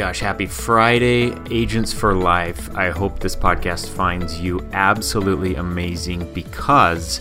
[0.00, 2.74] gosh, happy Friday, Agents for Life.
[2.74, 7.20] I hope this podcast finds you absolutely amazing because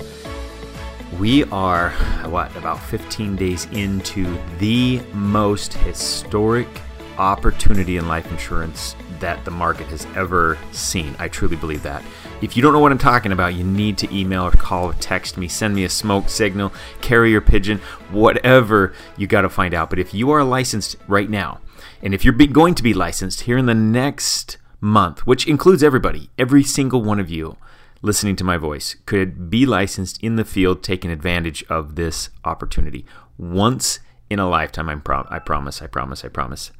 [1.19, 1.89] we are,
[2.29, 6.69] what, about 15 days into the most historic
[7.17, 11.13] opportunity in life insurance that the market has ever seen.
[11.19, 12.01] I truly believe that.
[12.41, 14.93] If you don't know what I'm talking about, you need to email or call or
[14.93, 16.71] text me, send me a smoke signal,
[17.01, 19.89] carrier pigeon, whatever you got to find out.
[19.89, 21.59] But if you are licensed right now,
[22.01, 26.29] and if you're going to be licensed here in the next month, which includes everybody,
[26.37, 27.57] every single one of you
[28.01, 33.05] listening to my voice could be licensed in the field, taking advantage of this opportunity
[33.37, 33.99] once
[34.29, 34.89] in a lifetime.
[34.89, 36.71] I'm pro- I promise, I promise, I promise.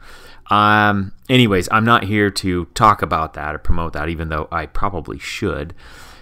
[0.50, 4.66] Um, anyways, I'm not here to talk about that or promote that, even though I
[4.66, 5.74] probably should.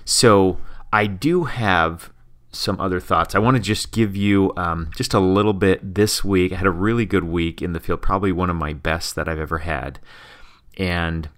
[0.03, 0.57] So
[0.91, 2.11] I do have
[2.51, 3.35] some other thoughts.
[3.35, 6.53] I want to just give you um, just a little bit this week.
[6.53, 9.27] I had a really good week in the field, probably one of my best that
[9.27, 9.99] I've ever had.
[10.77, 11.29] And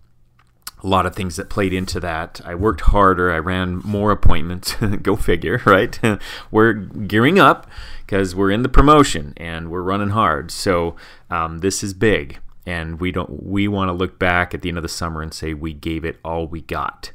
[0.81, 2.39] a lot of things that played into that.
[2.45, 3.31] I worked harder.
[3.31, 4.75] I ran more appointments.
[5.01, 5.99] Go figure, right?
[6.51, 7.67] we're gearing up
[8.05, 10.51] because we're in the promotion and we're running hard.
[10.51, 10.95] So
[11.29, 13.43] um, this is big, and we don't.
[13.43, 16.05] We want to look back at the end of the summer and say we gave
[16.05, 17.11] it all we got.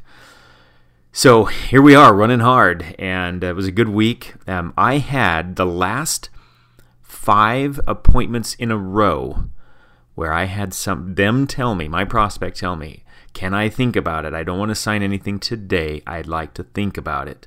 [1.16, 4.34] So here we are running hard, and it was a good week.
[4.48, 6.28] Um, I had the last
[7.02, 9.44] five appointments in a row
[10.16, 14.24] where I had some them tell me, my prospect tell me, can I think about
[14.24, 14.34] it?
[14.34, 16.02] I don't want to sign anything today.
[16.04, 17.46] I'd like to think about it.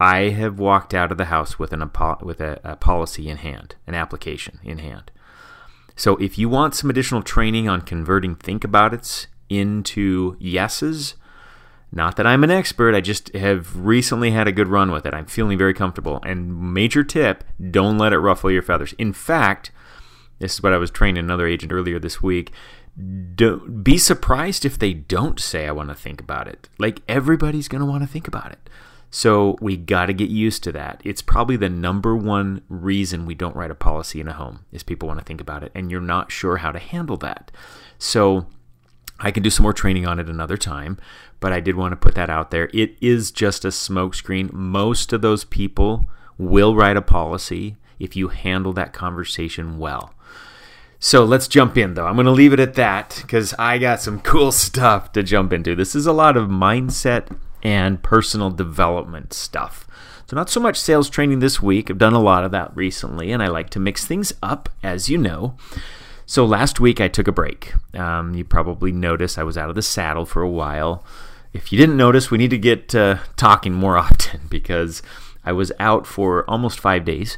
[0.00, 1.88] I have walked out of the house with an
[2.22, 5.12] with a, a policy in hand, an application in hand.
[5.94, 11.14] So if you want some additional training on converting think about it's into yeses,
[11.90, 15.14] not that I'm an expert, I just have recently had a good run with it.
[15.14, 16.20] I'm feeling very comfortable.
[16.24, 18.92] And major tip don't let it ruffle your feathers.
[18.94, 19.70] In fact,
[20.38, 22.52] this is what I was training another agent earlier this week.
[23.34, 26.68] Don't, be surprised if they don't say, I want to think about it.
[26.78, 28.68] Like everybody's going to want to think about it.
[29.10, 31.00] So we got to get used to that.
[31.04, 34.82] It's probably the number one reason we don't write a policy in a home is
[34.82, 37.50] people want to think about it and you're not sure how to handle that.
[37.98, 38.46] So
[39.20, 40.98] I can do some more training on it another time,
[41.40, 42.70] but I did want to put that out there.
[42.72, 44.52] It is just a smokescreen.
[44.52, 46.04] Most of those people
[46.36, 50.14] will write a policy if you handle that conversation well.
[51.00, 52.06] So let's jump in, though.
[52.06, 55.52] I'm going to leave it at that because I got some cool stuff to jump
[55.52, 55.74] into.
[55.74, 59.86] This is a lot of mindset and personal development stuff.
[60.26, 61.90] So, not so much sales training this week.
[61.90, 65.08] I've done a lot of that recently, and I like to mix things up, as
[65.08, 65.56] you know.
[66.28, 67.72] So last week I took a break.
[67.94, 71.02] Um, you probably noticed I was out of the saddle for a while.
[71.58, 75.02] If you didn't notice, we need to get uh, talking more often because
[75.44, 77.36] I was out for almost five days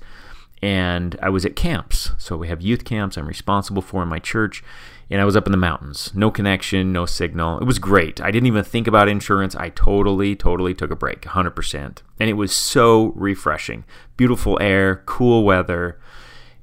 [0.62, 2.10] and I was at camps.
[2.18, 4.62] So we have youth camps I'm responsible for in my church.
[5.08, 6.12] And I was up in the mountains.
[6.14, 7.58] No connection, no signal.
[7.58, 8.20] It was great.
[8.20, 9.56] I didn't even think about insurance.
[9.56, 12.02] I totally, totally took a break, 100%.
[12.20, 13.84] And it was so refreshing.
[14.16, 15.98] Beautiful air, cool weather.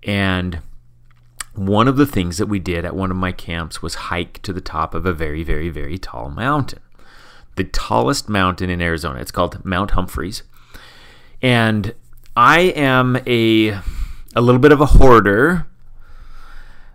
[0.03, 0.61] And
[1.55, 4.53] one of the things that we did at one of my camps was hike to
[4.53, 6.79] the top of a very, very, very tall mountain.
[7.57, 9.19] The tallest mountain in Arizona.
[9.19, 10.43] It's called Mount Humphreys.
[11.41, 11.93] And
[12.35, 13.79] I am a
[14.35, 15.65] a little bit of a hoarder.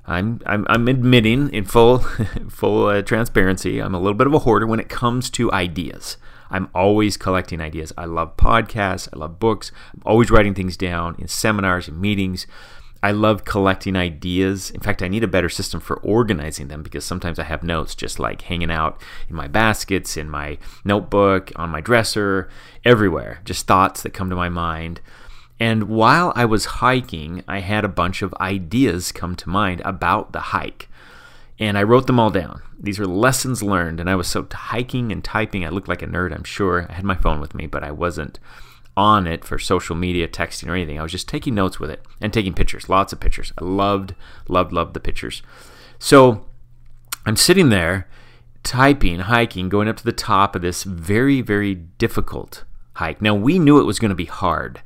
[0.07, 1.99] I'm I'm, I'm admitting in full
[2.49, 6.17] full uh, transparency, I'm a little bit of a hoarder when it comes to ideas.
[6.49, 7.93] I'm always collecting ideas.
[7.97, 9.73] I love podcasts, I love books.
[9.95, 12.47] I'm always writing things down in seminars and meetings.
[13.03, 14.71] I love collecting ideas.
[14.71, 17.97] In fact, I need a better system for organizing them because sometimes I have notes
[17.97, 22.49] just like hanging out in my baskets, in my notebook, on my dresser,
[22.85, 23.41] everywhere.
[23.45, 25.01] Just thoughts that come to my mind.
[25.59, 30.33] And while I was hiking, I had a bunch of ideas come to mind about
[30.33, 30.89] the hike.
[31.59, 32.63] And I wrote them all down.
[32.79, 33.99] These are lessons learned.
[33.99, 35.65] And I was so hiking and typing.
[35.65, 36.87] I looked like a nerd, I'm sure.
[36.89, 38.39] I had my phone with me, but I wasn't
[38.97, 40.99] on it for social media, texting, or anything.
[40.99, 43.53] I was just taking notes with it and taking pictures, lots of pictures.
[43.59, 44.15] I loved,
[44.49, 45.43] loved, loved the pictures.
[45.99, 46.47] So
[47.25, 48.09] I'm sitting there
[48.63, 53.23] typing, hiking, going up to the top of this very, very difficult hike.
[53.23, 54.83] Now, we knew it was going to be hard.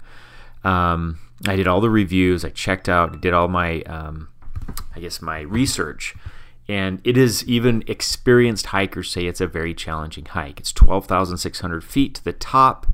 [0.65, 4.29] Um, I did all the reviews, I checked out, did all my, um,
[4.95, 6.15] I guess, my research.
[6.69, 10.59] And it is even experienced hikers say it's a very challenging hike.
[10.59, 12.87] It's 12,600 feet to the top.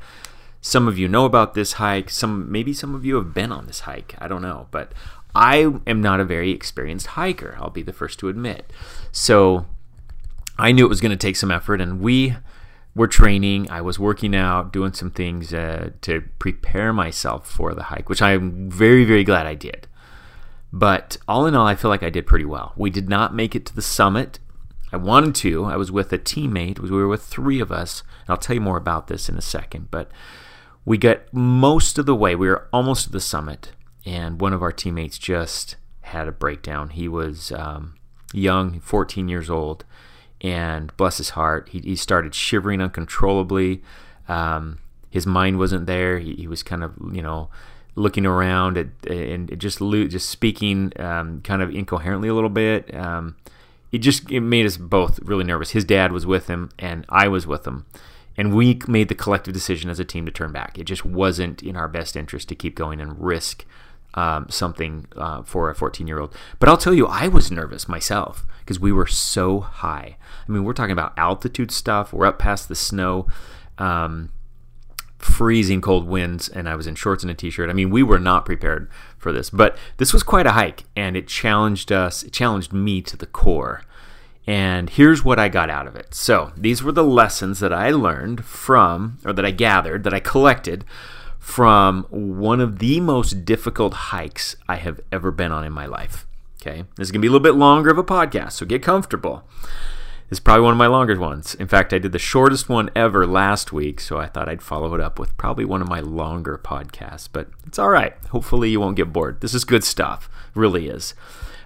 [0.64, 2.08] Some of you know about this hike.
[2.08, 4.14] Some maybe some of you have been on this hike.
[4.18, 4.92] I don't know, but
[5.34, 7.56] I am not a very experienced hiker.
[7.60, 8.72] I'll be the first to admit.
[9.10, 9.66] So
[10.58, 12.36] I knew it was going to take some effort, and we
[12.94, 13.68] were training.
[13.70, 18.22] I was working out, doing some things uh, to prepare myself for the hike, which
[18.22, 19.88] I'm very, very glad I did.
[20.72, 22.72] But all in all, I feel like I did pretty well.
[22.76, 24.38] We did not make it to the summit.
[24.92, 25.64] I wanted to.
[25.64, 26.78] I was with a teammate.
[26.78, 28.02] We were with three of us.
[28.20, 29.90] And I'll tell you more about this in a second.
[29.90, 30.10] But
[30.84, 32.34] we got most of the way.
[32.34, 33.72] We were almost at the summit.
[34.04, 36.90] And one of our teammates just had a breakdown.
[36.90, 37.94] He was um,
[38.32, 39.84] young, 14 years old.
[40.40, 43.82] And bless his heart, he, he started shivering uncontrollably.
[44.26, 46.18] Um, his mind wasn't there.
[46.18, 47.48] He, he, was kind of, you know,
[47.94, 52.92] looking around at, and just just speaking um, kind of incoherently a little bit.
[52.94, 53.36] Um,
[53.92, 55.70] it just it made us both really nervous.
[55.70, 57.86] His dad was with him, and I was with him,
[58.36, 60.78] and we made the collective decision as a team to turn back.
[60.78, 63.64] It just wasn't in our best interest to keep going and risk
[64.14, 66.34] um, something uh, for a 14 year old.
[66.58, 70.16] But I'll tell you, I was nervous myself because we were so high.
[70.48, 72.12] I mean, we're talking about altitude stuff.
[72.12, 73.26] We're up past the snow.
[73.78, 74.30] Um,
[75.18, 77.70] freezing cold winds and I was in shorts and a t-shirt.
[77.70, 81.16] I mean, we were not prepared for this, but this was quite a hike and
[81.16, 83.82] it challenged us, it challenged me to the core.
[84.46, 86.14] And here's what I got out of it.
[86.14, 90.20] So, these were the lessons that I learned from or that I gathered, that I
[90.20, 90.84] collected
[91.38, 96.26] from one of the most difficult hikes I have ever been on in my life.
[96.60, 96.84] Okay?
[96.96, 99.44] This is going to be a little bit longer of a podcast, so get comfortable.
[100.28, 101.54] This is probably one of my longer ones.
[101.56, 104.94] In fact, I did the shortest one ever last week, so I thought I'd follow
[104.94, 107.28] it up with probably one of my longer podcasts.
[107.30, 108.14] But it's all right.
[108.30, 109.40] Hopefully, you won't get bored.
[109.40, 110.30] This is good stuff.
[110.54, 111.14] Really is.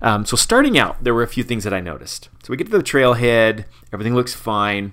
[0.02, 2.28] Um, so, starting out, there were a few things that I noticed.
[2.42, 4.92] So, we get to the trailhead, everything looks fine.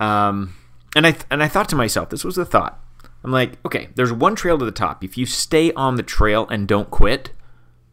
[0.00, 0.54] Um,
[0.94, 2.82] and, I th- and I thought to myself, this was the thought.
[3.24, 5.02] I'm like, okay, there's one trail to the top.
[5.02, 7.32] If you stay on the trail and don't quit,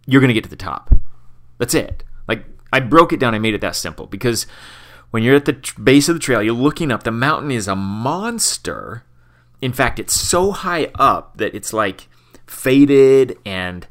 [0.06, 0.94] you're going to get to the top.
[1.58, 2.04] That's it.
[2.28, 4.46] Like, I broke it down, I made it that simple because
[5.12, 7.04] when you're at the base of the trail, you're looking up.
[7.04, 9.04] The mountain is a monster.
[9.62, 12.08] In fact, it's so high up that it's like
[12.46, 13.88] faded and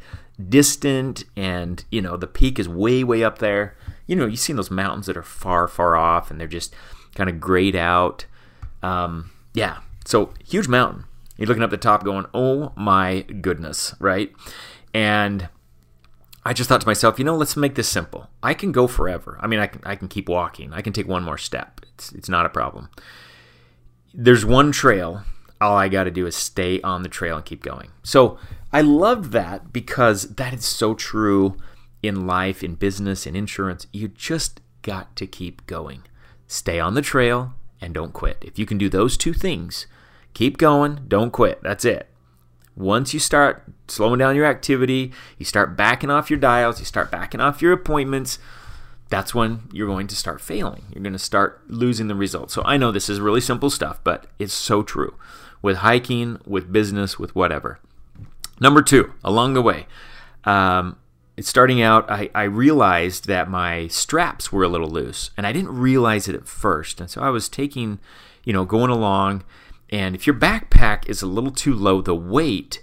[0.49, 3.77] distant, and you know the peak is way, way up there.
[4.07, 6.75] You know, you've seen those mountains that are far, far off, and they're just
[7.15, 8.27] kind of grayed out.
[8.83, 11.05] Um, yeah, so huge mountain.
[11.37, 14.33] You're looking up the top, going, "Oh my goodness!" Right?
[14.93, 15.49] And
[16.47, 18.29] I just thought to myself, you know, let's make this simple.
[18.43, 19.39] I can go forever.
[19.41, 20.73] I mean, I can, I can keep walking.
[20.73, 21.81] I can take one more step.
[21.95, 22.91] It's, it's not a problem.
[24.13, 25.23] There's one trail.
[25.61, 27.91] All I got to do is stay on the trail and keep going.
[28.03, 28.39] So
[28.75, 31.56] I loved that because that is so true
[32.03, 33.87] in life, in business, in insurance.
[33.93, 36.03] You just got to keep going.
[36.49, 38.38] Stay on the trail and don't quit.
[38.43, 39.87] If you can do those two things,
[40.32, 41.62] keep going, don't quit.
[41.62, 42.09] That's it.
[42.75, 47.12] Once you start slowing down your activity, you start backing off your dials, you start
[47.12, 48.41] backing off your appointments,
[49.09, 50.87] that's when you're going to start failing.
[50.93, 52.53] You're going to start losing the results.
[52.53, 55.15] So I know this is really simple stuff, but it's so true
[55.62, 57.79] with hiking, with business, with whatever.
[58.65, 59.87] Number two, along the way,
[60.45, 60.97] um,
[61.41, 65.77] starting out, I, I realized that my straps were a little loose, and I didn't
[65.77, 67.01] realize it at first.
[67.01, 68.01] And so I was taking,
[68.43, 69.45] you know, going along
[69.91, 72.83] and if your backpack is a little too low, the weight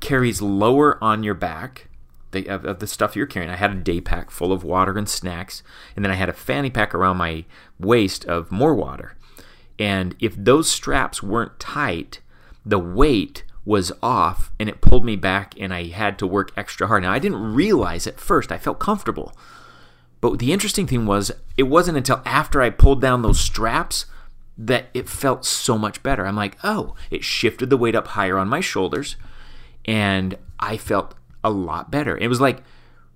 [0.00, 1.88] carries lower on your back
[2.32, 3.50] the, of, of, the stuff you're carrying.
[3.50, 5.62] I had a day pack full of water and snacks,
[5.94, 7.44] and then I had a fanny pack around my
[7.78, 9.16] waist of more water.
[9.78, 12.20] And if those straps weren't tight,
[12.66, 16.86] the weight was off and it pulled me back, and I had to work extra
[16.86, 17.02] hard.
[17.02, 19.36] Now, I didn't realize at first, I felt comfortable.
[20.22, 24.06] But the interesting thing was, it wasn't until after I pulled down those straps
[24.56, 26.26] that it felt so much better.
[26.26, 29.16] I'm like, oh, it shifted the weight up higher on my shoulders,
[29.84, 32.16] and I felt a lot better.
[32.16, 32.62] It was like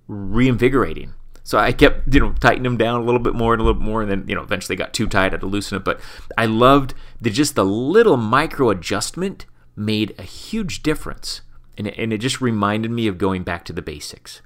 [0.07, 1.13] reinvigorating.
[1.41, 3.81] So I kept, you know, tightening them down a little bit more and a little
[3.81, 5.29] bit more, and then, you know, eventually got too tight.
[5.29, 5.83] I had to loosen it.
[5.83, 5.99] But
[6.37, 11.41] I loved the just the little micro adjustment made a huge difference,
[11.77, 14.41] and it, and it just reminded me of going back to the basics.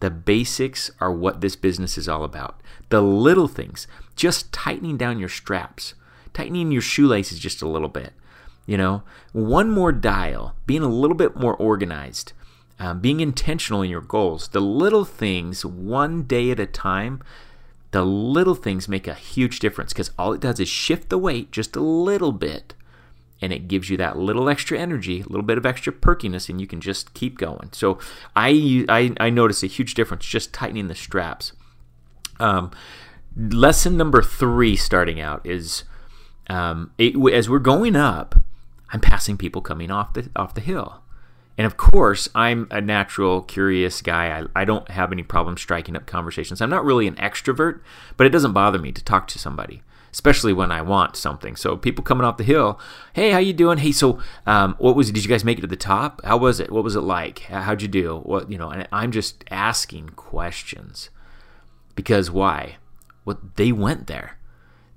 [0.00, 2.60] The basics are what this business is all about.
[2.88, 3.86] The little things,
[4.16, 5.94] just tightening down your straps
[6.32, 8.12] tightening your shoelaces just a little bit.
[8.66, 12.32] You know, one more dial, being a little bit more organized,
[12.78, 14.48] um, being intentional in your goals.
[14.48, 17.22] The little things, one day at a time,
[17.90, 21.50] the little things make a huge difference because all it does is shift the weight
[21.50, 22.74] just a little bit
[23.42, 26.60] and it gives you that little extra energy, a little bit of extra perkiness, and
[26.60, 27.70] you can just keep going.
[27.72, 27.98] So
[28.34, 31.52] I I, I notice a huge difference just tightening the straps.
[32.38, 32.70] Um,
[33.36, 35.84] lesson number three, starting out, is
[36.48, 38.36] um, it, as we're going up,
[38.92, 41.02] I'm passing people coming off the off the hill.
[41.58, 44.40] And of course, I'm a natural, curious guy.
[44.40, 46.62] I, I don't have any problem striking up conversations.
[46.62, 47.80] I'm not really an extrovert,
[48.16, 49.82] but it doesn't bother me to talk to somebody.
[50.12, 51.56] Especially when I want something.
[51.56, 52.78] So people coming off the hill,
[53.14, 53.78] hey, how you doing?
[53.78, 55.12] Hey, so um, what was it?
[55.12, 56.22] Did you guys make it to the top?
[56.24, 56.70] How was it?
[56.70, 57.40] What was it like?
[57.40, 58.18] How'd you do?
[58.18, 58.70] What you know?
[58.70, 61.10] And I'm just asking questions
[61.94, 62.76] because why?
[63.24, 64.38] What well, they went there.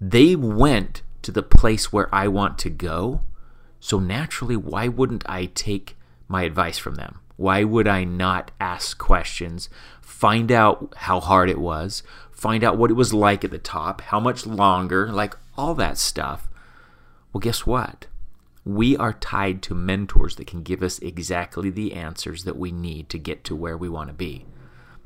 [0.01, 3.21] They went to the place where I want to go.
[3.79, 5.95] So naturally, why wouldn't I take
[6.27, 7.19] my advice from them?
[7.37, 9.69] Why would I not ask questions,
[10.01, 12.01] find out how hard it was,
[12.35, 15.97] find out what it was like at the top, how much longer, like all that
[15.97, 16.47] stuff?
[17.33, 18.07] Well, guess what?
[18.63, 23.09] We are tied to mentors that can give us exactly the answers that we need
[23.09, 24.45] to get to where we want to be.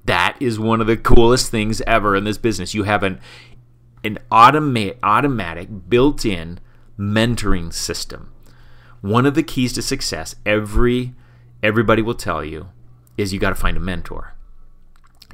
[0.05, 2.73] That is one of the coolest things ever in this business.
[2.73, 3.19] You have an
[4.03, 6.59] an automa- automatic built-in
[6.97, 8.31] mentoring system.
[9.01, 11.13] One of the keys to success, every
[11.61, 12.69] everybody will tell you,
[13.17, 14.35] is you got to find a mentor.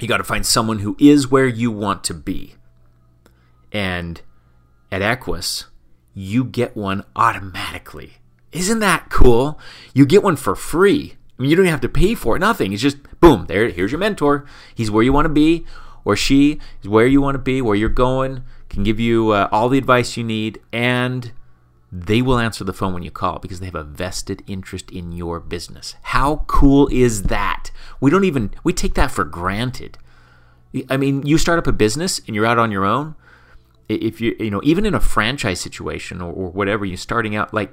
[0.00, 2.54] You got to find someone who is where you want to be.
[3.72, 4.20] And
[4.92, 5.66] at Equus,
[6.14, 8.14] you get one automatically.
[8.52, 9.58] Isn't that cool?
[9.94, 11.16] You get one for free.
[11.38, 12.40] I mean, you don't even have to pay for it.
[12.40, 12.72] Nothing.
[12.72, 13.46] It's just boom.
[13.46, 13.68] There.
[13.68, 14.46] Here's your mentor.
[14.74, 15.66] He's where you want to be,
[16.04, 18.42] or she is where you want to be, where you're going.
[18.68, 21.32] Can give you uh, all the advice you need, and
[22.04, 25.12] they will answer the phone when you call because they have a vested interest in
[25.12, 25.94] your business.
[26.02, 27.70] How cool is that?
[28.00, 29.96] We don't even we take that for granted.
[30.90, 33.14] I mean, you start up a business and you're out on your own.
[33.88, 37.54] If you you know even in a franchise situation or, or whatever, you're starting out
[37.54, 37.72] like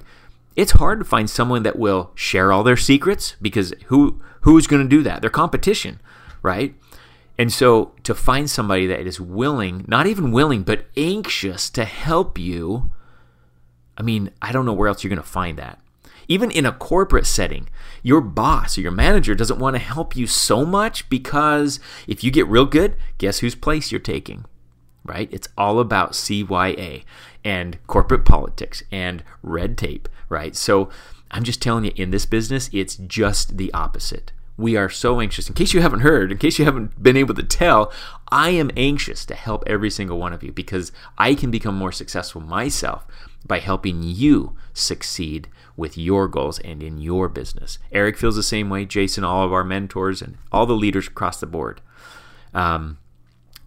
[0.56, 4.82] it's hard to find someone that will share all their secrets because who who's going
[4.82, 5.20] to do that?
[5.20, 6.00] Their competition,
[6.42, 6.74] right?
[7.36, 12.38] And so to find somebody that is willing, not even willing, but anxious to help
[12.38, 12.90] you
[13.96, 15.78] I mean, I don't know where else you're going to find that.
[16.26, 17.68] Even in a corporate setting,
[18.02, 22.30] your boss or your manager doesn't want to help you so much because if you
[22.30, 24.44] get real good, guess whose place you're taking?
[25.04, 25.28] Right?
[25.30, 27.04] It's all about CYA
[27.44, 30.56] and corporate politics and red tape, right?
[30.56, 30.88] So
[31.30, 34.32] I'm just telling you, in this business, it's just the opposite.
[34.56, 35.48] We are so anxious.
[35.48, 37.92] In case you haven't heard, in case you haven't been able to tell,
[38.30, 41.92] I am anxious to help every single one of you because I can become more
[41.92, 43.06] successful myself
[43.46, 47.78] by helping you succeed with your goals and in your business.
[47.92, 51.40] Eric feels the same way, Jason, all of our mentors, and all the leaders across
[51.40, 51.80] the board.
[52.52, 52.98] Um,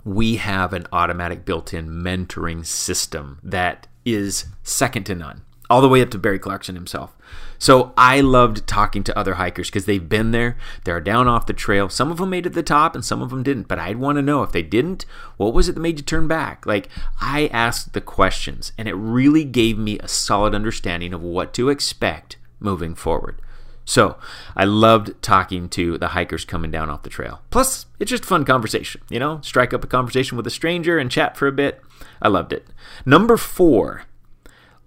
[0.03, 5.89] we have an automatic built in mentoring system that is second to none all the
[5.89, 7.15] way up to Barry Clarkson himself.
[7.59, 10.57] So I loved talking to other hikers because they've been there.
[10.83, 11.89] They're down off the trail.
[11.89, 13.67] Some of them made it to the top and some of them didn't.
[13.67, 15.05] But I'd want to know if they didn't,
[15.37, 16.65] what was it that made you turn back?
[16.65, 16.87] Like
[17.19, 21.69] I asked the questions and it really gave me a solid understanding of what to
[21.69, 23.41] expect moving forward.
[23.85, 24.17] So
[24.55, 27.41] I loved talking to the hikers coming down off the trail.
[27.49, 29.39] Plus, it's just fun conversation, you know?
[29.41, 31.81] Strike up a conversation with a stranger and chat for a bit.
[32.21, 32.67] I loved it.
[33.05, 34.03] Number four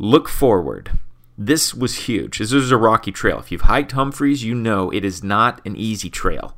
[0.02, 0.92] Look forward.
[1.36, 2.38] This was huge.
[2.38, 3.38] This is a rocky trail.
[3.38, 6.56] If you've hiked Humphreys, you know it is not an easy trail.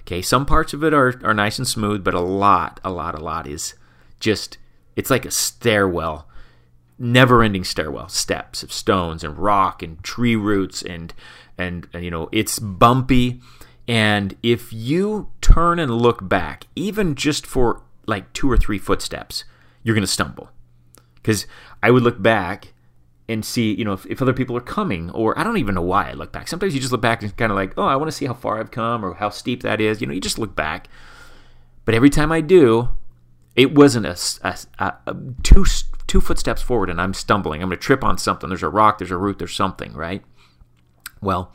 [0.00, 3.14] Okay, some parts of it are, are nice and smooth, but a lot, a lot,
[3.14, 3.74] a lot is
[4.20, 4.56] just,
[4.96, 6.28] it's like a stairwell,
[6.98, 11.12] never ending stairwell, steps of stones and rock and tree roots and,
[11.58, 13.42] and, and, you know, it's bumpy.
[13.86, 19.44] And if you turn and look back, even just for like two or three footsteps,
[19.82, 20.48] you're going to stumble.
[21.16, 21.46] Because
[21.82, 22.72] I would look back
[23.28, 25.82] and see, you know, if, if other people are coming, or I don't even know
[25.82, 26.48] why I look back.
[26.48, 28.34] Sometimes you just look back and kind of like, oh, I want to see how
[28.34, 30.00] far I've come or how steep that is.
[30.00, 30.88] You know, you just look back.
[31.84, 32.90] But every time I do,
[33.54, 35.64] it wasn't a, a, a, two
[36.06, 37.62] two footsteps forward, and I'm stumbling.
[37.62, 38.48] I'm going to trip on something.
[38.48, 38.98] There's a rock.
[38.98, 39.38] There's a root.
[39.38, 40.22] There's something, right?
[41.20, 41.52] Well,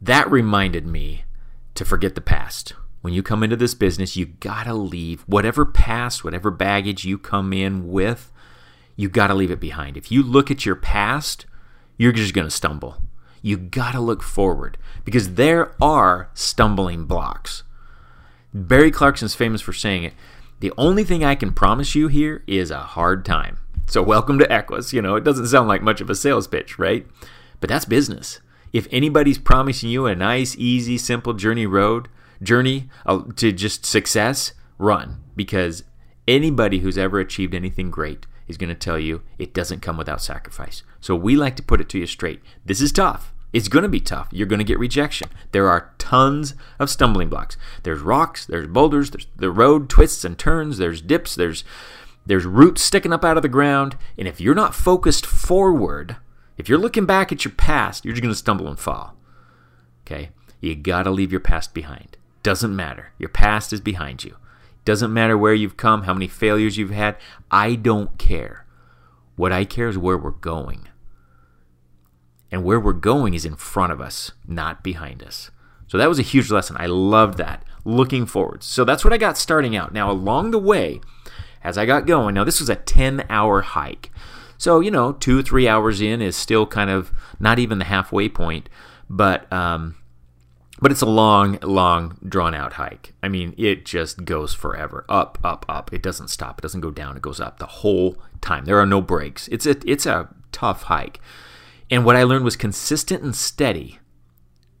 [0.00, 1.24] that reminded me
[1.74, 2.74] to forget the past.
[3.02, 7.18] When you come into this business, you got to leave whatever past, whatever baggage you
[7.18, 8.32] come in with
[8.98, 9.96] you got to leave it behind.
[9.96, 11.46] If you look at your past,
[11.96, 13.00] you're just going to stumble.
[13.40, 17.62] You got to look forward because there are stumbling blocks.
[18.52, 20.14] Barry Clarkson's famous for saying it.
[20.58, 23.58] The only thing I can promise you here is a hard time.
[23.86, 24.92] So, welcome to Equus.
[24.92, 27.06] You know, it doesn't sound like much of a sales pitch, right?
[27.60, 28.40] But that's business.
[28.72, 32.08] If anybody's promising you a nice, easy, simple journey road,
[32.42, 35.84] journey uh, to just success, run because
[36.26, 40.22] anybody who's ever achieved anything great is going to tell you it doesn't come without
[40.22, 40.82] sacrifice.
[41.00, 42.40] So we like to put it to you straight.
[42.64, 43.32] This is tough.
[43.52, 44.28] It's going to be tough.
[44.30, 45.30] You're going to get rejection.
[45.52, 47.56] There are tons of stumbling blocks.
[47.82, 51.64] There's rocks, there's boulders, there's the road twists and turns, there's dips, there's
[52.26, 56.16] there's roots sticking up out of the ground, and if you're not focused forward,
[56.58, 59.16] if you're looking back at your past, you're just going to stumble and fall.
[60.06, 60.28] Okay?
[60.60, 62.18] You got to leave your past behind.
[62.42, 63.12] Doesn't matter.
[63.18, 64.36] Your past is behind you.
[64.88, 67.18] Doesn't matter where you've come, how many failures you've had.
[67.50, 68.64] I don't care.
[69.36, 70.88] What I care is where we're going.
[72.50, 75.50] And where we're going is in front of us, not behind us.
[75.88, 76.74] So that was a huge lesson.
[76.80, 77.64] I loved that.
[77.84, 78.62] Looking forward.
[78.62, 79.92] So that's what I got starting out.
[79.92, 81.02] Now, along the way,
[81.62, 84.10] as I got going, now this was a 10 hour hike.
[84.56, 88.30] So, you know, two, three hours in is still kind of not even the halfway
[88.30, 88.70] point,
[89.10, 89.96] but, um,
[90.80, 93.14] but it's a long, long, drawn out hike.
[93.22, 95.04] I mean, it just goes forever.
[95.08, 95.92] Up, up, up.
[95.92, 96.58] It doesn't stop.
[96.58, 97.16] It doesn't go down.
[97.16, 98.64] It goes up the whole time.
[98.64, 99.48] There are no breaks.
[99.48, 101.20] It's a, it's a tough hike.
[101.90, 103.98] And what I learned was consistent and steady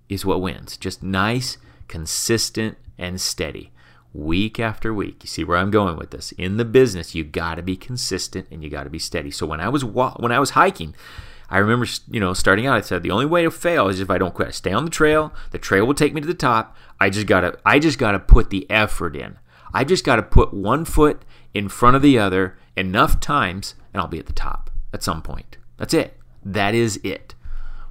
[0.08, 0.76] is what wins.
[0.76, 3.72] Just nice, consistent, and steady
[4.12, 5.22] week after week.
[5.22, 6.32] You see where I'm going with this?
[6.32, 9.30] In the business, you got to be consistent and you got to be steady.
[9.30, 10.94] So when I was when I was hiking,
[11.50, 14.10] I remember you know starting out I said the only way to fail is if
[14.10, 14.48] I don't quit.
[14.48, 15.32] I stay on the trail.
[15.50, 16.76] The trail will take me to the top.
[17.00, 19.38] I just got to I just got to put the effort in.
[19.72, 21.22] I just got to put one foot
[21.54, 25.22] in front of the other enough times and I'll be at the top at some
[25.22, 25.56] point.
[25.76, 26.16] That's it.
[26.44, 27.34] That is it.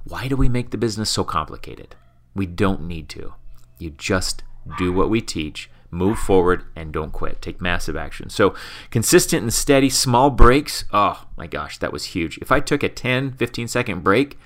[0.04, 1.94] Why do we make the business so complicated?
[2.34, 3.34] We don't need to.
[3.78, 4.42] You just
[4.78, 7.40] do what we teach, move forward, and don't quit.
[7.40, 8.28] Take massive action.
[8.30, 8.54] So,
[8.90, 10.84] consistent and steady, small breaks.
[10.92, 12.38] Oh my gosh, that was huge.
[12.38, 14.38] If I took a 10, 15 second break,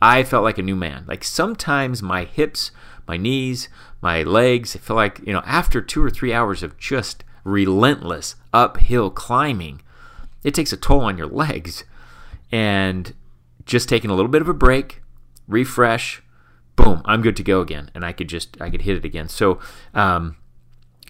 [0.00, 1.04] I felt like a new man.
[1.06, 2.72] Like sometimes my hips,
[3.06, 3.68] my knees,
[4.00, 8.34] my legs, I feel like, you know, after two or three hours of just relentless
[8.52, 9.82] uphill climbing,
[10.42, 11.84] it takes a toll on your legs.
[12.50, 13.14] And
[13.64, 15.02] just taking a little bit of a break,
[15.46, 16.22] refresh,
[16.76, 19.28] boom, I'm good to go again, and I could just I could hit it again.
[19.28, 19.60] So,
[19.94, 20.36] um,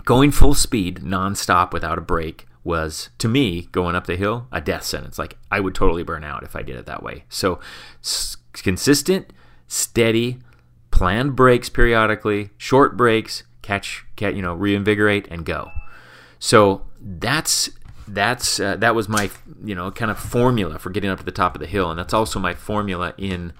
[0.05, 4.61] going full speed, nonstop, without a break, was to me going up the hill a
[4.61, 5.19] death sentence.
[5.19, 7.25] Like I would totally burn out if I did it that way.
[7.29, 7.61] So,
[8.03, 9.33] s- consistent,
[9.67, 10.39] steady,
[10.91, 15.71] planned breaks periodically, short breaks, catch, you know, reinvigorate and go.
[16.39, 17.71] So that's
[18.09, 19.31] that's uh, that was my
[19.65, 21.99] you know kind of formula for getting up to the top of the hill, and
[21.99, 23.53] that's also my formula in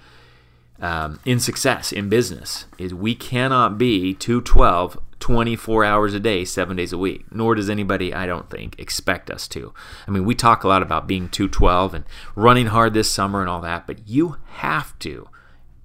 [0.81, 2.67] um, in success in business.
[2.79, 7.25] Is we cannot be 212 24 hours a day, seven days a week.
[7.31, 9.73] Nor does anybody, I don't think, expect us to.
[10.07, 12.05] I mean, we talk a lot about being 212 and
[12.35, 15.29] running hard this summer and all that, but you have to,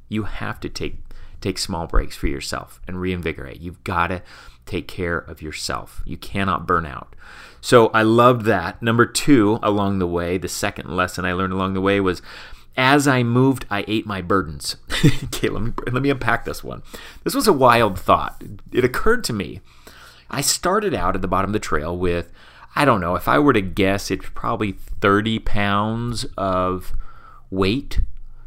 [0.09, 0.97] you have to take
[1.39, 3.61] take small breaks for yourself and reinvigorate.
[3.61, 4.23] You've got to
[4.65, 6.01] take care of yourself.
[6.03, 7.15] You cannot burn out.
[7.61, 8.81] So I loved that.
[8.81, 12.23] Number two, along the way, the second lesson I learned along the way was
[12.77, 14.77] as I moved, I ate my burdens.
[15.23, 16.83] okay, let me, let me unpack this one.
[17.23, 18.43] This was a wild thought.
[18.71, 19.61] It occurred to me.
[20.29, 22.31] I started out at the bottom of the trail with,
[22.75, 26.93] I don't know, if I were to guess, it's probably 30 pounds of
[27.49, 28.01] weight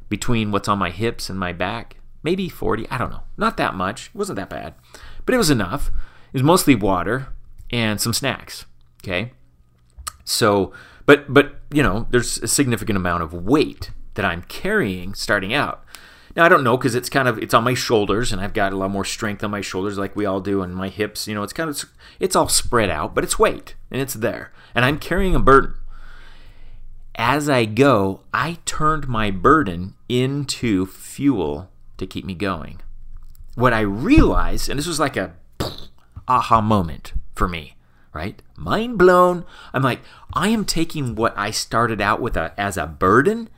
[0.09, 1.97] between what's on my hips and my back.
[2.23, 3.23] Maybe 40, I don't know.
[3.37, 4.09] Not that much.
[4.09, 4.75] It wasn't that bad.
[5.27, 5.89] But it was enough.
[6.33, 7.29] It was mostly water
[7.73, 8.67] and some snacks.
[9.03, 9.33] Okay.
[10.25, 10.73] So,
[11.07, 15.85] but, but, you know, there's a significant amount of weight that I'm carrying starting out.
[16.37, 18.73] Now I don't know because it's kind of it's on my shoulders and I've got
[18.73, 21.35] a lot more strength on my shoulders like we all do and my hips, you
[21.35, 21.85] know, it's kind of
[22.19, 24.53] it's all spread out, but it's weight and it's there.
[24.75, 25.75] And I'm carrying a burden.
[27.17, 31.69] As I go, I turned my burden into fuel
[31.99, 32.81] to keep me going.
[33.57, 35.35] What I realized, and this was like a
[36.29, 37.75] aha moment for me,
[38.15, 38.41] right?
[38.57, 39.45] Mind blown.
[39.75, 40.01] I'm like,
[40.33, 43.49] I am taking what I started out with a, as a burden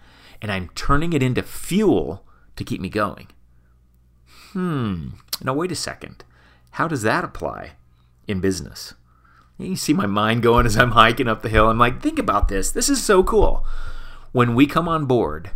[0.42, 2.26] and I'm turning it into fuel
[2.56, 3.28] to keep me going.
[4.52, 5.10] Hmm.
[5.42, 6.24] Now, wait a second.
[6.72, 7.72] How does that apply
[8.28, 8.92] in business?
[9.56, 11.70] You see my mind going as I'm hiking up the hill.
[11.70, 12.70] I'm like, think about this.
[12.70, 13.64] This is so cool.
[14.32, 15.52] When we come on board,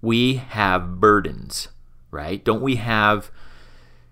[0.00, 1.68] we have burdens,
[2.10, 2.42] right?
[2.44, 3.30] Don't we have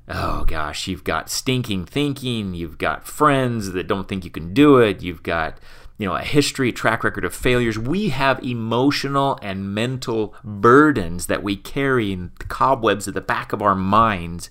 [0.08, 4.78] oh gosh, you've got stinking thinking, you've got friends that don't think you can do
[4.78, 5.58] it, you've got
[5.98, 7.78] you know a history, track record of failures.
[7.78, 13.52] We have emotional and mental burdens that we carry in the cobwebs at the back
[13.52, 14.48] of our minds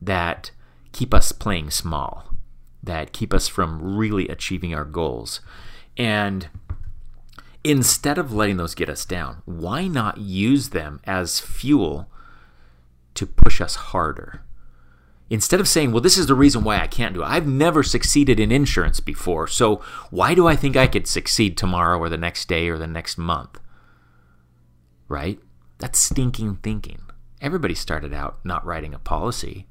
[0.00, 0.50] that
[0.92, 2.30] keep us playing small,
[2.82, 5.40] that keep us from really achieving our goals.
[5.96, 6.48] And
[7.64, 12.10] instead of letting those get us down, why not use them as fuel
[13.14, 14.42] to push us harder?
[15.28, 17.26] Instead of saying, well, this is the reason why I can't do it.
[17.26, 21.98] I've never succeeded in insurance before, so why do I think I could succeed tomorrow
[21.98, 23.58] or the next day or the next month?
[25.08, 25.40] Right?
[25.78, 27.02] That's stinking thinking.
[27.40, 29.66] Everybody started out not writing a policy.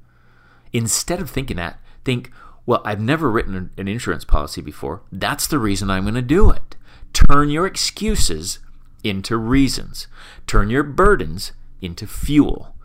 [0.72, 2.30] Instead of thinking that, think,
[2.66, 5.02] well, I've never written an insurance policy before.
[5.10, 6.76] That's the reason I'm going to do it.
[7.12, 8.58] Turn your excuses
[9.02, 10.06] into reasons,
[10.46, 12.75] turn your burdens into fuel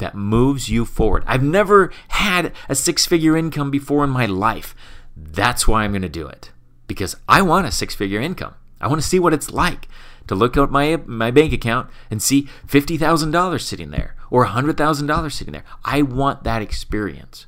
[0.00, 1.24] that moves you forward.
[1.26, 4.74] I've never had a six figure income before in my life.
[5.16, 6.50] That's why I'm going to do it
[6.86, 8.54] because I want a six figure income.
[8.80, 9.88] I want to see what it's like
[10.26, 14.44] to look at my my bank account and see fifty thousand dollars sitting there or
[14.44, 15.64] hundred thousand dollars sitting there.
[15.84, 17.46] I want that experience.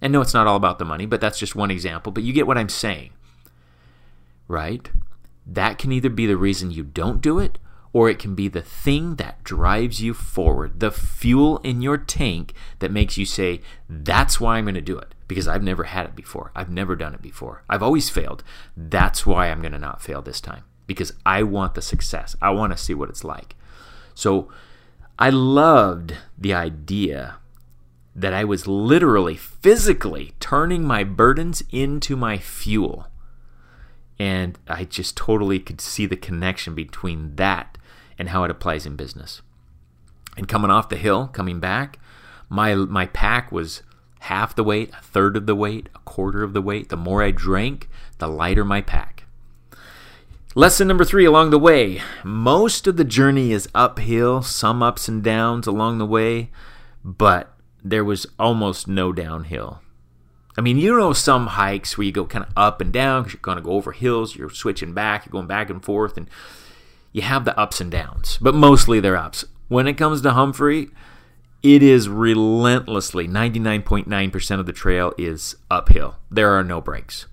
[0.00, 2.12] And no, it's not all about the money, but that's just one example.
[2.12, 3.10] But you get what I'm saying,
[4.48, 4.90] right?
[5.46, 7.58] That can either be the reason you don't do it,
[7.94, 12.52] or it can be the thing that drives you forward, the fuel in your tank
[12.80, 15.14] that makes you say, That's why I'm going to do it.
[15.28, 16.50] Because I've never had it before.
[16.54, 17.62] I've never done it before.
[17.70, 18.42] I've always failed.
[18.76, 20.64] That's why I'm going to not fail this time.
[20.86, 22.36] Because I want the success.
[22.42, 23.54] I want to see what it's like.
[24.12, 24.50] So
[25.16, 27.36] I loved the idea
[28.16, 33.06] that I was literally, physically turning my burdens into my fuel.
[34.18, 37.78] And I just totally could see the connection between that
[38.18, 39.42] and how it applies in business.
[40.36, 41.98] And coming off the hill, coming back,
[42.48, 43.82] my my pack was
[44.20, 46.88] half the weight, a third of the weight, a quarter of the weight.
[46.88, 49.24] The more I drank, the lighter my pack.
[50.56, 52.00] Lesson number three along the way.
[52.22, 56.50] Most of the journey is uphill, some ups and downs along the way,
[57.04, 59.80] but there was almost no downhill.
[60.56, 63.34] I mean, you know, some hikes where you go kind of up and down because
[63.34, 66.30] you're going to go over hills, you're switching back, you're going back and forth, and
[67.14, 69.44] you have the ups and downs, but mostly they're ups.
[69.68, 70.88] When it comes to Humphrey,
[71.62, 76.16] it is relentlessly 99.9% of the trail is uphill.
[76.28, 77.26] There are no breaks.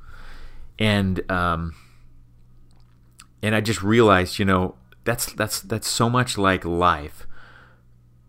[0.78, 1.76] And um,
[3.42, 7.26] and I just realized, you know, that's that's that's so much like life.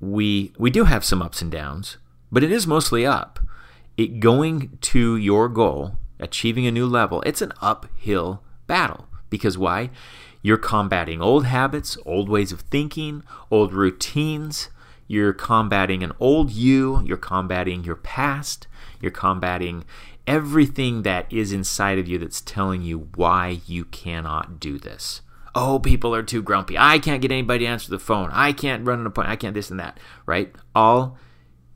[0.01, 1.99] We we do have some ups and downs,
[2.33, 3.39] but it is mostly up.
[3.99, 9.07] It going to your goal, achieving a new level, it's an uphill battle.
[9.29, 9.91] Because why?
[10.43, 14.69] You're combating old habits, old ways of thinking, old routines.
[15.07, 17.03] You're combating an old you.
[17.05, 18.67] You're combating your past.
[19.01, 19.85] You're combating
[20.27, 25.23] everything that is inside of you that's telling you why you cannot do this.
[25.55, 26.79] Oh, people are too grumpy.
[26.79, 28.31] I can't get anybody to answer the phone.
[28.33, 29.33] I can't run an appointment.
[29.33, 30.55] I can't this and that, right?
[30.75, 31.19] All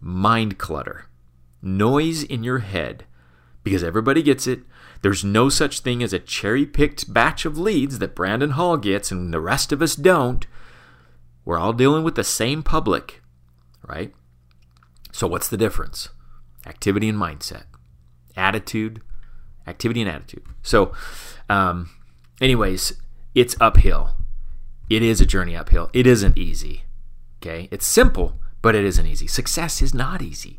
[0.01, 1.07] mind clutter,
[1.61, 3.05] noise in your head,
[3.65, 4.61] because everybody gets it.
[5.03, 9.11] There's no such thing as a cherry picked batch of leads that Brandon Hall gets
[9.11, 10.47] and the rest of us don't.
[11.45, 13.23] We're all dealing with the same public,
[13.87, 14.13] right?
[15.13, 16.09] So, what's the difference?
[16.67, 17.65] Activity and mindset,
[18.37, 19.01] attitude,
[19.67, 20.45] activity and attitude.
[20.63, 20.93] So,
[21.49, 21.91] um,
[22.41, 22.95] anyways,
[23.35, 24.17] it's uphill.
[24.89, 25.91] It is a journey uphill.
[25.93, 26.83] It isn't easy.
[27.41, 27.69] Okay?
[27.71, 29.27] It's simple, but it isn't easy.
[29.27, 30.59] Success is not easy.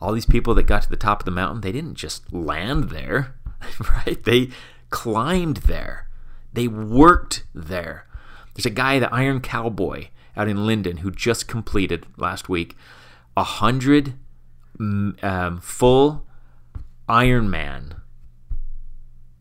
[0.00, 2.90] All these people that got to the top of the mountain, they didn't just land
[2.90, 3.35] there.
[4.06, 4.22] right?
[4.22, 4.50] They
[4.90, 6.08] climbed there,
[6.52, 8.06] they worked there.
[8.54, 12.74] There's a guy, the Iron Cowboy, out in Lindon, who just completed last week
[13.36, 14.14] a hundred
[14.78, 16.26] mm, um, full
[17.08, 18.00] Ironman.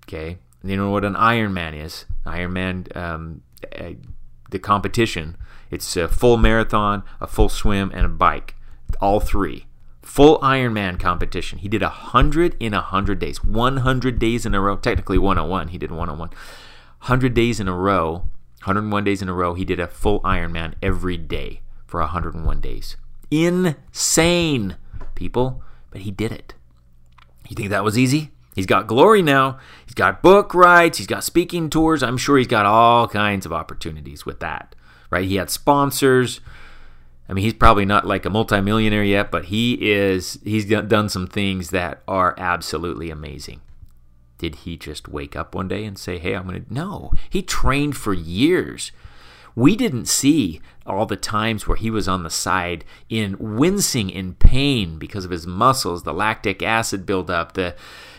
[0.05, 2.05] Okay, you know what an Ironman is?
[2.25, 3.41] Ironman, um,
[3.77, 3.91] uh,
[4.51, 5.37] the competition.
[5.71, 8.55] It's a full marathon, a full swim, and a bike.
[9.01, 9.65] All three
[10.05, 11.59] full Ironman competition.
[11.59, 13.43] He did 100 in 100 days.
[13.43, 14.77] 100 days in a row.
[14.77, 15.69] Technically 101.
[15.69, 16.29] He did 101.
[16.29, 18.27] 100 days in a row.
[18.63, 19.55] 101 days in a row.
[19.55, 22.95] He did a full Ironman every day for 101 days.
[23.31, 24.77] Insane,
[25.15, 25.63] people.
[25.91, 26.53] But he did it.
[27.49, 28.31] You think that was easy?
[28.55, 29.59] He's got glory now.
[29.85, 30.97] He's got book rights.
[30.97, 32.01] He's got speaking tours.
[32.01, 34.75] I'm sure he's got all kinds of opportunities with that.
[35.09, 35.27] Right?
[35.27, 36.39] He had sponsors.
[37.27, 40.39] I mean, he's probably not like a multimillionaire yet, but he is.
[40.43, 43.61] He's done some things that are absolutely amazing.
[44.37, 46.73] Did he just wake up one day and say, "Hey, I'm going to"?
[46.73, 48.91] No, he trained for years.
[49.55, 54.35] We didn't see all the times where he was on the side in wincing in
[54.35, 57.73] pain because of his muscles, the lactic acid buildup, the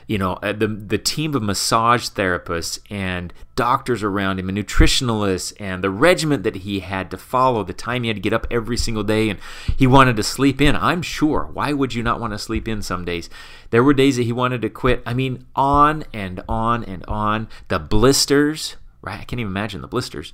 [0.06, 5.52] you know, uh, the the team of massage therapists and doctors around him and nutritionalists
[5.58, 8.46] and the regiment that he had to follow, the time he had to get up
[8.48, 9.40] every single day and
[9.76, 10.76] he wanted to sleep in.
[10.76, 11.50] I'm sure.
[11.52, 13.28] Why would you not want to sleep in some days?
[13.70, 15.02] There were days that he wanted to quit.
[15.04, 17.48] I mean, on and on and on.
[17.66, 19.20] The blisters, right?
[19.20, 20.32] I can't even imagine the blisters.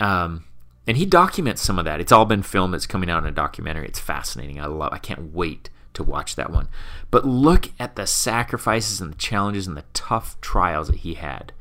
[0.00, 0.44] Um,
[0.86, 2.00] and he documents some of that.
[2.00, 2.74] It's all been filmed.
[2.74, 3.86] It's coming out in a documentary.
[3.86, 4.60] It's fascinating.
[4.60, 4.92] I love.
[4.92, 6.68] I can't wait to watch that one.
[7.10, 11.52] But look at the sacrifices and the challenges and the tough trials that he had.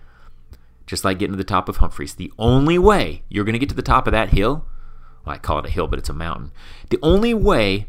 [0.86, 2.16] Just like getting to the top of Humphreys.
[2.16, 4.66] The only way you're going to get to the top of that hill,
[5.26, 6.52] well, I call it a hill, but it's a mountain.
[6.90, 7.88] The only way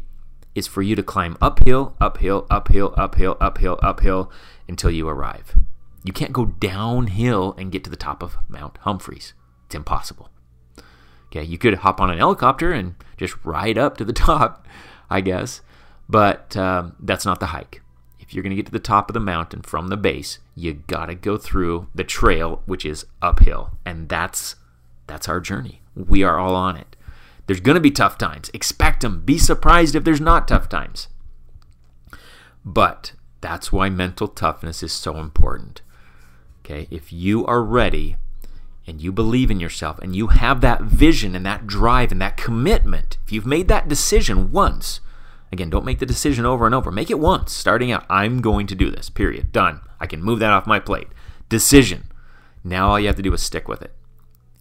[0.55, 4.31] is for you to climb uphill, uphill, uphill, uphill, uphill, uphill
[4.67, 5.57] until you arrive.
[6.03, 9.33] You can't go downhill and get to the top of Mount Humphreys.
[9.65, 10.29] It's impossible.
[11.27, 14.65] Okay, you could hop on an helicopter and just ride up to the top,
[15.09, 15.61] I guess.
[16.07, 17.81] But um, that's not the hike.
[18.19, 20.73] If you're going to get to the top of the mountain from the base, you
[20.73, 23.71] got to go through the trail, which is uphill.
[23.85, 24.55] And that's
[25.07, 25.81] That's our journey.
[25.95, 26.95] We are all on it.
[27.45, 28.49] There's going to be tough times.
[28.53, 29.21] Expect them.
[29.21, 31.07] Be surprised if there's not tough times.
[32.65, 35.81] But that's why mental toughness is so important.
[36.61, 36.87] Okay?
[36.89, 38.15] If you are ready
[38.87, 42.37] and you believe in yourself and you have that vision and that drive and that
[42.37, 44.99] commitment, if you've made that decision once,
[45.55, 46.91] again, don't make the decision over and over.
[46.91, 48.05] Make it once, starting out.
[48.09, 49.51] I'm going to do this, period.
[49.51, 49.81] Done.
[49.99, 51.07] I can move that off my plate.
[51.49, 52.11] Decision.
[52.63, 53.93] Now all you have to do is stick with it.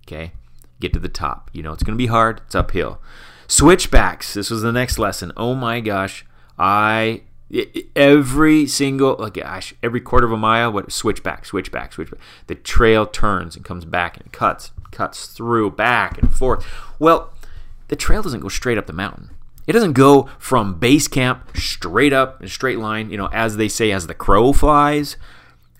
[0.07, 0.33] Okay?
[0.81, 1.51] Get to the top.
[1.53, 3.01] You know it's going to be hard, it's uphill.
[3.47, 4.35] Switchbacks.
[4.35, 5.33] This was the next lesson.
[5.37, 6.25] Oh my gosh.
[6.59, 7.23] I
[7.95, 13.07] every single like gosh, every quarter of a mile what switchback switchback switchback the trail
[13.07, 16.67] turns and comes back and cuts cuts through back and forth
[16.99, 17.33] well
[17.89, 19.31] the trail doesn't go straight up the mountain
[19.67, 23.57] it doesn't go from base camp straight up in a straight line you know as
[23.57, 25.17] they say as the crow flies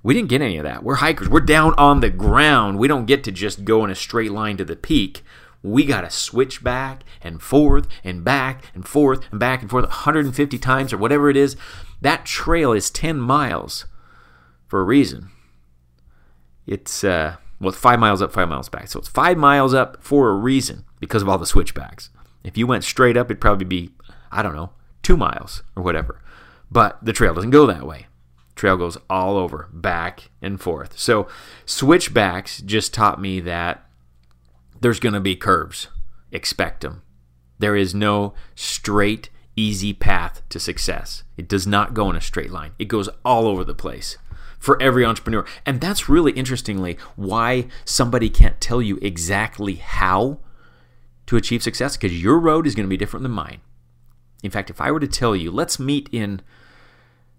[0.03, 3.07] we didn't get any of that we're hikers we're down on the ground we don't
[3.07, 5.23] get to just go in a straight line to the peak
[5.65, 9.85] we got to switch back and forth and back and forth and back and forth
[9.87, 11.57] 150 times or whatever it is.
[12.03, 13.87] That trail is 10 miles
[14.67, 15.31] for a reason.
[16.67, 18.89] It's, uh, well, it's five miles up, five miles back.
[18.89, 22.11] So it's five miles up for a reason because of all the switchbacks.
[22.45, 23.91] If you went straight up, it'd probably be,
[24.31, 24.71] I don't know,
[25.03, 26.21] two miles or whatever.
[26.71, 28.07] But the trail doesn't go that way.
[28.55, 30.99] Trail goes all over, back and forth.
[30.99, 31.27] So
[31.67, 33.85] switchbacks just taught me that
[34.81, 35.89] there's going to be curves.
[36.31, 37.03] Expect them.
[37.59, 41.23] There is no straight, easy path to success.
[41.37, 44.19] It does not go in a straight line, it goes all over the place
[44.59, 45.45] for every entrepreneur.
[45.67, 50.39] And that's really interestingly why somebody can't tell you exactly how
[51.27, 53.61] to achieve success because your road is going to be different than mine.
[54.43, 56.41] In fact, if I were to tell you, let's meet in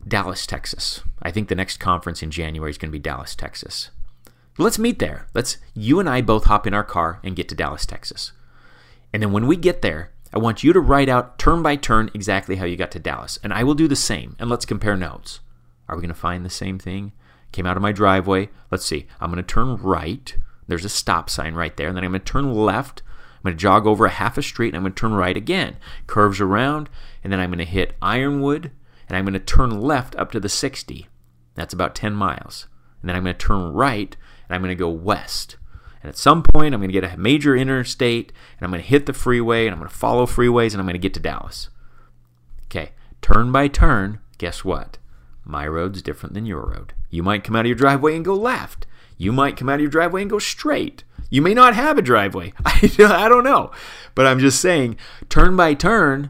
[0.07, 1.01] Dallas, Texas.
[1.21, 3.91] I think the next conference in January is going to be Dallas, Texas.
[4.57, 5.27] Let's meet there.
[5.33, 8.31] Let's you and I both hop in our car and get to Dallas, Texas.
[9.11, 12.09] And then when we get there, I want you to write out turn by turn
[12.13, 13.39] exactly how you got to Dallas.
[13.43, 14.35] And I will do the same.
[14.39, 15.39] And let's compare notes.
[15.87, 17.13] Are we going to find the same thing?
[17.51, 18.49] Came out of my driveway.
[18.71, 19.07] Let's see.
[19.21, 20.35] I'm going to turn right.
[20.67, 21.87] There's a stop sign right there.
[21.87, 23.01] And then I'm going to turn left.
[23.45, 25.37] I'm going to jog over a half a street and I'm going to turn right
[25.37, 25.77] again.
[26.07, 26.89] Curves around.
[27.23, 28.71] And then I'm going to hit Ironwood.
[29.07, 31.07] And I'm going to turn left up to the 60.
[31.53, 32.67] That's about 10 miles.
[33.01, 34.17] And then I'm going to turn right
[34.49, 35.57] and I'm going to go west.
[36.01, 38.87] And at some point, I'm going to get a major interstate, and I'm going to
[38.87, 41.19] hit the freeway, and I'm going to follow freeways, and I'm going to get to
[41.19, 41.69] Dallas.
[42.65, 42.91] Okay,
[43.23, 44.99] turn by turn, guess what?
[45.43, 46.93] My road's different than your road.
[47.09, 48.85] You might come out of your driveway and go left.
[49.17, 51.03] You might come out of your driveway and go straight.
[51.35, 52.53] You may not have a driveway.
[52.65, 53.71] I, don't know.
[54.15, 54.95] But I'm just saying,
[55.27, 56.29] turn by turn,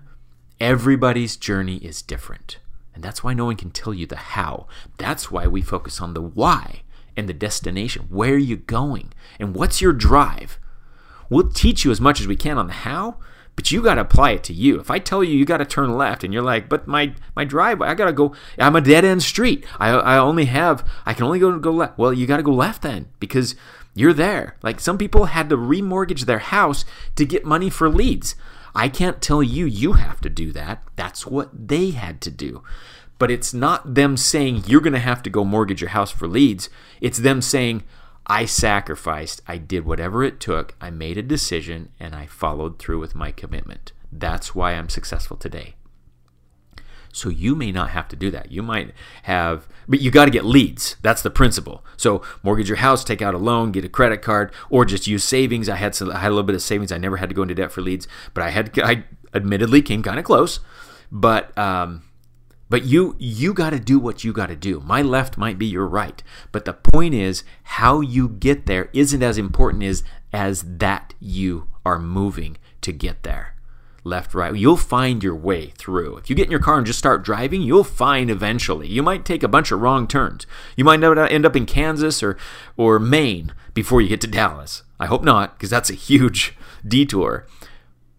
[0.59, 2.57] everybody's journey is different.
[2.95, 4.65] And that's why no one can tell you the how.
[4.97, 6.81] That's why we focus on the why
[7.15, 8.07] and the destination.
[8.09, 9.13] Where are you going?
[9.39, 10.57] And what's your drive?
[11.29, 13.19] We'll teach you as much as we can on the how,
[13.55, 14.79] but you got to apply it to you.
[14.79, 17.45] If I tell you you got to turn left and you're like, but my my
[17.45, 19.67] driveway, I got to go, I'm a dead end street.
[19.79, 21.99] I, I only have, I can only go, go left.
[21.99, 23.55] Well, you got to go left then because
[23.95, 24.57] you're there.
[24.61, 28.35] Like some people had to remortgage their house to get money for leads.
[28.75, 30.83] I can't tell you you have to do that.
[30.95, 32.61] That's what they had to do
[33.17, 36.27] but it's not them saying you're going to have to go mortgage your house for
[36.27, 36.69] leads.
[37.01, 37.83] It's them saying,
[38.27, 42.99] I sacrificed, I did whatever it took, I made a decision, and I followed through
[42.99, 43.91] with my commitment.
[44.11, 45.75] That's why I'm successful today.
[47.15, 48.51] So you may not have to do that.
[48.51, 50.97] You might have, but you got to get leads.
[51.01, 51.83] That's the principle.
[51.95, 55.23] So mortgage your house, take out a loan, get a credit card, or just use
[55.23, 55.69] savings.
[55.69, 56.91] I had some, I had a little bit of savings.
[56.91, 60.03] I never had to go into debt for leads, but I had, I admittedly came
[60.03, 60.59] kind of close.
[61.09, 62.03] But um,
[62.69, 64.81] but you you got to do what you got to do.
[64.81, 69.23] My left might be your right, but the point is how you get there isn't
[69.23, 73.54] as important as as that you are moving to get there.
[74.07, 74.55] Left, right.
[74.55, 76.17] You'll find your way through.
[76.17, 78.87] If you get in your car and just start driving, you'll find eventually.
[78.87, 80.45] You might take a bunch of wrong turns.
[80.77, 82.37] You might end up in Kansas or
[82.77, 84.83] or Maine before you get to Dallas.
[84.99, 86.55] I hope not, because that's a huge
[86.87, 87.47] detour.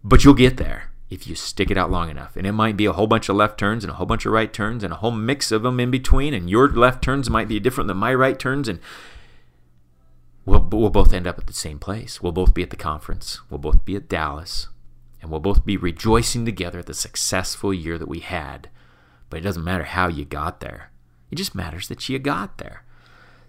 [0.03, 2.35] But you'll get there if you stick it out long enough.
[2.35, 4.33] And it might be a whole bunch of left turns and a whole bunch of
[4.33, 6.33] right turns and a whole mix of them in between.
[6.33, 8.67] And your left turns might be different than my right turns.
[8.67, 8.81] And
[10.45, 12.21] we'll, we'll both end up at the same place.
[12.21, 13.39] We'll both be at the conference.
[13.49, 14.67] We'll both be at Dallas.
[15.21, 18.69] And we'll both be rejoicing together at the successful year that we had.
[19.29, 20.91] But it doesn't matter how you got there,
[21.31, 22.83] it just matters that you got there.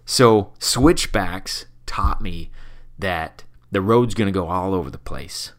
[0.05, 2.51] So, switchbacks taught me
[2.97, 5.53] that the road's going to go all over the place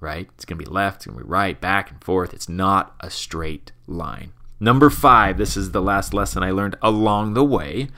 [0.00, 0.28] right?
[0.34, 2.34] It's going to be left, it's going to be right, back and forth.
[2.34, 4.32] It's not a straight line.
[4.58, 7.88] Number five, this is the last lesson I learned along the way,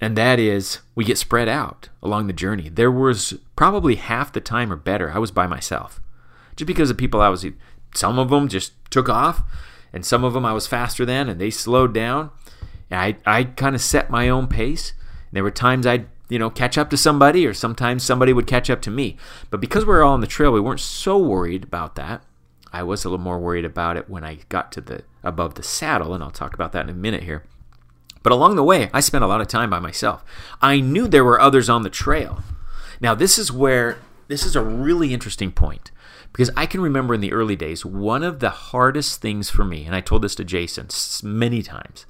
[0.00, 2.68] and that is we get spread out along the journey.
[2.68, 6.00] There was probably half the time or better I was by myself,
[6.56, 7.44] just because the people I was.
[7.94, 9.42] Some of them just took off,
[9.92, 12.30] and some of them I was faster than, and they slowed down.
[12.90, 14.92] And I I kind of set my own pace.
[14.92, 18.46] And there were times I'd you know catch up to somebody, or sometimes somebody would
[18.46, 19.16] catch up to me.
[19.50, 22.24] But because we were all on the trail, we weren't so worried about that.
[22.72, 25.62] I was a little more worried about it when I got to the above the
[25.62, 27.44] saddle, and I'll talk about that in a minute here.
[28.22, 30.24] But along the way, I spent a lot of time by myself.
[30.60, 32.42] I knew there were others on the trail.
[33.00, 35.90] Now, this is where this is a really interesting point
[36.32, 39.84] because I can remember in the early days, one of the hardest things for me,
[39.84, 40.88] and I told this to Jason
[41.22, 42.06] many times,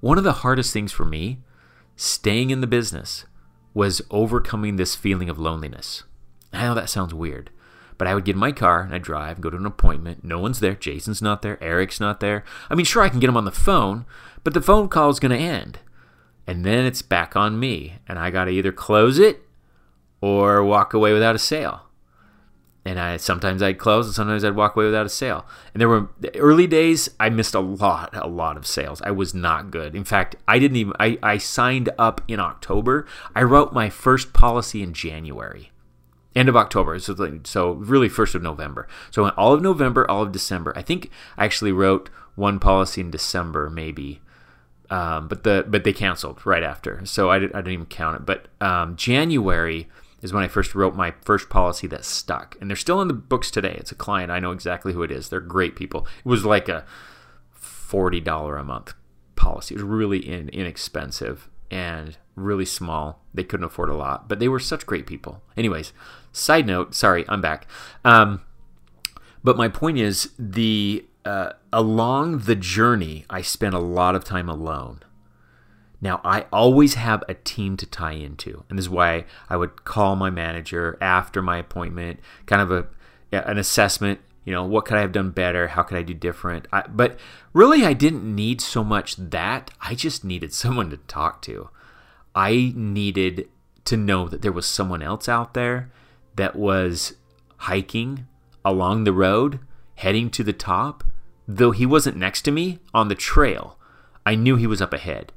[0.00, 1.40] one of the hardest things for me
[1.94, 3.26] staying in the business
[3.74, 6.04] was overcoming this feeling of loneliness.
[6.52, 7.50] I know that sounds weird,
[7.98, 10.24] but I would get in my car and I'd drive and go to an appointment.
[10.24, 10.74] No one's there.
[10.74, 11.62] Jason's not there.
[11.62, 12.44] Eric's not there.
[12.70, 14.06] I mean, sure, I can get him on the phone,
[14.42, 15.80] but the phone call is going to end.
[16.46, 17.96] And then it's back on me.
[18.08, 19.42] And I got to either close it
[20.20, 21.82] or walk away without a sale.
[22.84, 25.46] And I sometimes I'd close and sometimes I'd walk away without a sale.
[25.74, 29.02] And there were early days I missed a lot, a lot of sales.
[29.02, 29.94] I was not good.
[29.94, 33.06] In fact, I didn't even I, I signed up in October.
[33.36, 35.70] I wrote my first policy in January
[36.34, 36.98] end of October.
[36.98, 38.88] So, so really first of November.
[39.10, 40.72] So in all of November, all of December.
[40.76, 44.20] I think I actually wrote one policy in December, maybe.
[44.90, 48.16] Um, but the but they canceled right after, so I, did, I didn't even count
[48.16, 48.26] it.
[48.26, 49.88] But um, January
[50.22, 53.14] is when I first wrote my first policy that stuck, and they're still in the
[53.14, 53.76] books today.
[53.78, 55.28] It's a client I know exactly who it is.
[55.28, 56.06] They're great people.
[56.24, 56.84] It was like a
[57.52, 58.94] forty dollar a month
[59.36, 59.74] policy.
[59.74, 63.24] It was really in, inexpensive and really small.
[63.32, 65.42] They couldn't afford a lot, but they were such great people.
[65.56, 65.92] Anyways,
[66.32, 67.66] Side note, sorry, I'm back.
[68.04, 68.42] Um,
[69.42, 74.48] but my point is the uh, along the journey, I spent a lot of time
[74.48, 75.00] alone.
[76.00, 79.84] Now, I always have a team to tie into, and this is why I would
[79.84, 82.86] call my manager after my appointment, kind of a
[83.32, 84.20] an assessment.
[84.44, 85.68] You know, what could I have done better?
[85.68, 86.66] How could I do different?
[86.72, 87.18] I, but
[87.52, 89.70] really, I didn't need so much that.
[89.80, 91.68] I just needed someone to talk to.
[92.34, 93.48] I needed
[93.84, 95.90] to know that there was someone else out there
[96.36, 97.14] that was
[97.58, 98.26] hiking
[98.64, 99.60] along the road,
[99.96, 101.04] heading to the top,
[101.46, 103.76] though he wasn't next to me on the trail,
[104.24, 105.32] I knew he was up ahead.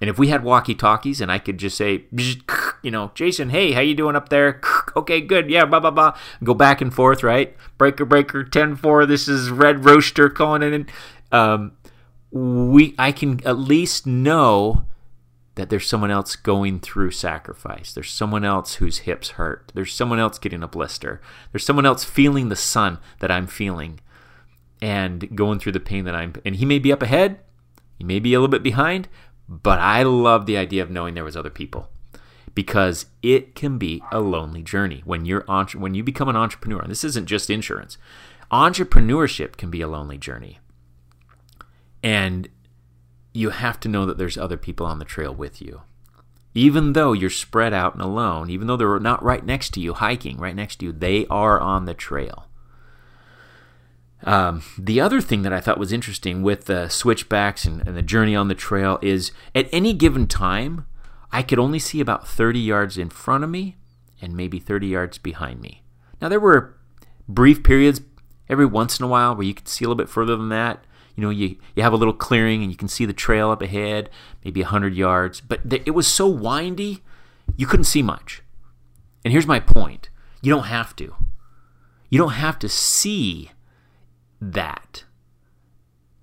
[0.00, 2.04] And if we had walkie-talkies and I could just say,
[2.82, 4.60] you know, Jason, hey, how you doing up there?
[4.96, 5.48] Okay, good.
[5.48, 6.18] Yeah, blah, blah, blah.
[6.42, 7.54] Go back and forth, right?
[7.76, 9.06] Breaker, breaker, 10-4.
[9.06, 10.88] This is Red Roaster calling in.
[11.30, 11.72] Um,
[12.32, 14.86] we, I can at least know
[15.58, 17.92] that there's someone else going through sacrifice.
[17.92, 19.70] There's someone else whose hips hurt.
[19.74, 21.20] There's someone else getting a blister.
[21.52, 24.00] There's someone else feeling the sun that I'm feeling
[24.80, 27.40] and going through the pain that I'm and he may be up ahead,
[27.98, 29.08] he may be a little bit behind,
[29.48, 31.88] but I love the idea of knowing there was other people
[32.54, 36.80] because it can be a lonely journey when you're when you become an entrepreneur.
[36.80, 37.96] And this isn't just insurance.
[38.50, 40.58] Entrepreneurship can be a lonely journey.
[42.02, 42.48] And
[43.32, 45.82] you have to know that there's other people on the trail with you.
[46.54, 49.94] Even though you're spread out and alone, even though they're not right next to you,
[49.94, 52.47] hiking right next to you, they are on the trail.
[54.24, 58.02] Um, the other thing that I thought was interesting with the switchbacks and, and the
[58.02, 60.86] journey on the trail is at any given time,
[61.30, 63.76] I could only see about 30 yards in front of me
[64.20, 65.82] and maybe 30 yards behind me.
[66.20, 66.76] Now, there were
[67.28, 68.00] brief periods
[68.48, 70.84] every once in a while where you could see a little bit further than that,
[71.14, 73.60] you know you, you have a little clearing and you can see the trail up
[73.60, 74.08] ahead
[74.44, 77.02] maybe 100 yards but it was so windy
[77.56, 78.42] you couldn't see much.
[79.24, 80.10] And here's my point.
[80.42, 81.14] You don't have to.
[82.10, 83.50] You don't have to see
[84.40, 85.04] that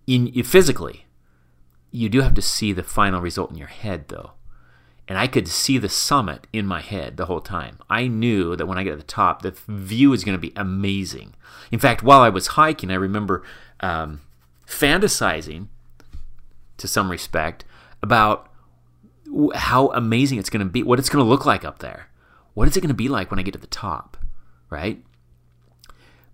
[0.08, 1.06] in physically
[1.92, 4.32] you do have to see the final result in your head though
[5.08, 7.78] and I could see the summit in my head the whole time.
[7.90, 10.54] I knew that when I get to the top, the view is going to be
[10.56, 11.36] amazing.
[11.72, 13.44] In fact, while I was hiking, I remember
[13.82, 14.22] um,
[14.68, 15.68] fantasizing
[16.78, 17.66] to some respect
[18.02, 18.52] about
[19.54, 22.08] how amazing it's going to be, what it's going to look like up there.
[22.56, 24.18] What is it going to be like when I get to the top,
[24.70, 25.04] right?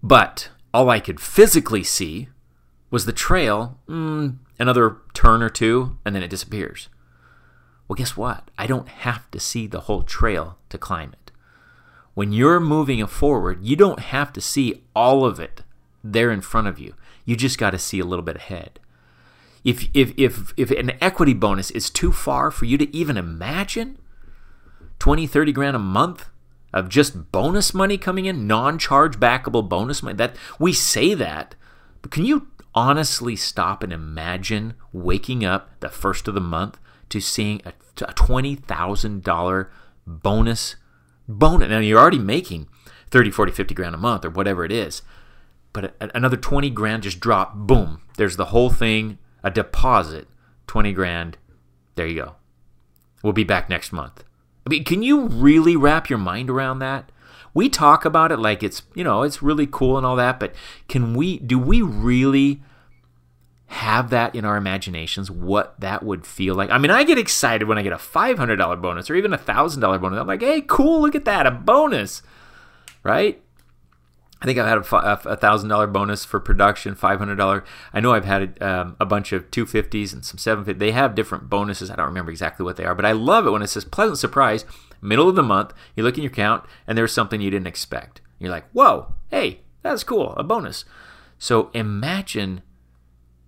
[0.01, 2.29] But all I could physically see
[2.89, 6.89] was the trail, mm, another turn or two, and then it disappears.
[7.87, 8.49] Well, guess what?
[8.57, 11.31] I don't have to see the whole trail to climb it.
[12.13, 15.63] When you're moving forward, you don't have to see all of it
[16.03, 16.93] there in front of you.
[17.25, 18.79] You just got to see a little bit ahead.
[19.63, 23.97] If, if, if, if an equity bonus is too far for you to even imagine,
[24.99, 26.29] 20, 30 grand a month
[26.73, 31.55] of just bonus money coming in, non-charge backable bonus money, that we say that,
[32.01, 37.19] but can you honestly stop and imagine waking up the first of the month to
[37.19, 39.67] seeing a, a $20,000
[40.07, 40.75] bonus
[41.27, 41.69] bonus.
[41.69, 42.67] Now you're already making
[43.09, 45.01] 30, 40, 50 grand a month or whatever it is.
[45.73, 48.01] But another 20 grand just drop, boom.
[48.17, 50.27] There's the whole thing, a deposit,
[50.67, 51.37] 20 grand.
[51.95, 52.35] There you go.
[53.23, 54.23] We'll be back next month.
[54.65, 57.11] I mean, can you really wrap your mind around that?
[57.53, 60.55] We talk about it like it's, you know, it's really cool and all that, but
[60.87, 62.61] can we do we really
[63.71, 66.69] have that in our imaginations what that would feel like.
[66.69, 70.01] I mean, I get excited when I get a $500 bonus or even a $1,000
[70.01, 70.19] bonus.
[70.19, 72.21] I'm like, hey, cool, look at that, a bonus,
[73.01, 73.41] right?
[74.41, 74.79] I think I've had
[75.25, 77.63] a thousand dollar bonus for production, five hundred dollar.
[77.93, 80.79] I know I've had um, a bunch of two fifties and some seven fifty.
[80.79, 81.91] They have different bonuses.
[81.91, 84.17] I don't remember exactly what they are, but I love it when it says pleasant
[84.17, 84.65] surprise,
[84.99, 85.73] middle of the month.
[85.95, 88.21] You look in your account and there's something you didn't expect.
[88.39, 90.85] You're like, whoa, hey, that's cool, a bonus.
[91.37, 92.63] So imagine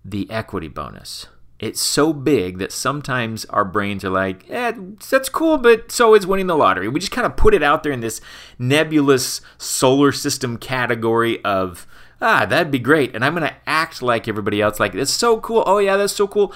[0.04, 1.26] the equity bonus.
[1.64, 4.72] It's so big that sometimes our brains are like, eh,
[5.08, 6.88] that's cool, but so is winning the lottery.
[6.88, 8.20] We just kind of put it out there in this
[8.58, 11.86] nebulous solar system category of,
[12.20, 13.14] ah, that'd be great.
[13.14, 15.64] And I'm going to act like everybody else, like, it's so cool.
[15.66, 16.52] Oh, yeah, that's so cool.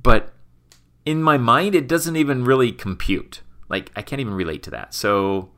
[0.00, 0.32] But
[1.04, 3.40] in my mind, it doesn't even really compute.
[3.68, 4.94] Like, I can't even relate to that.
[4.94, 5.50] So,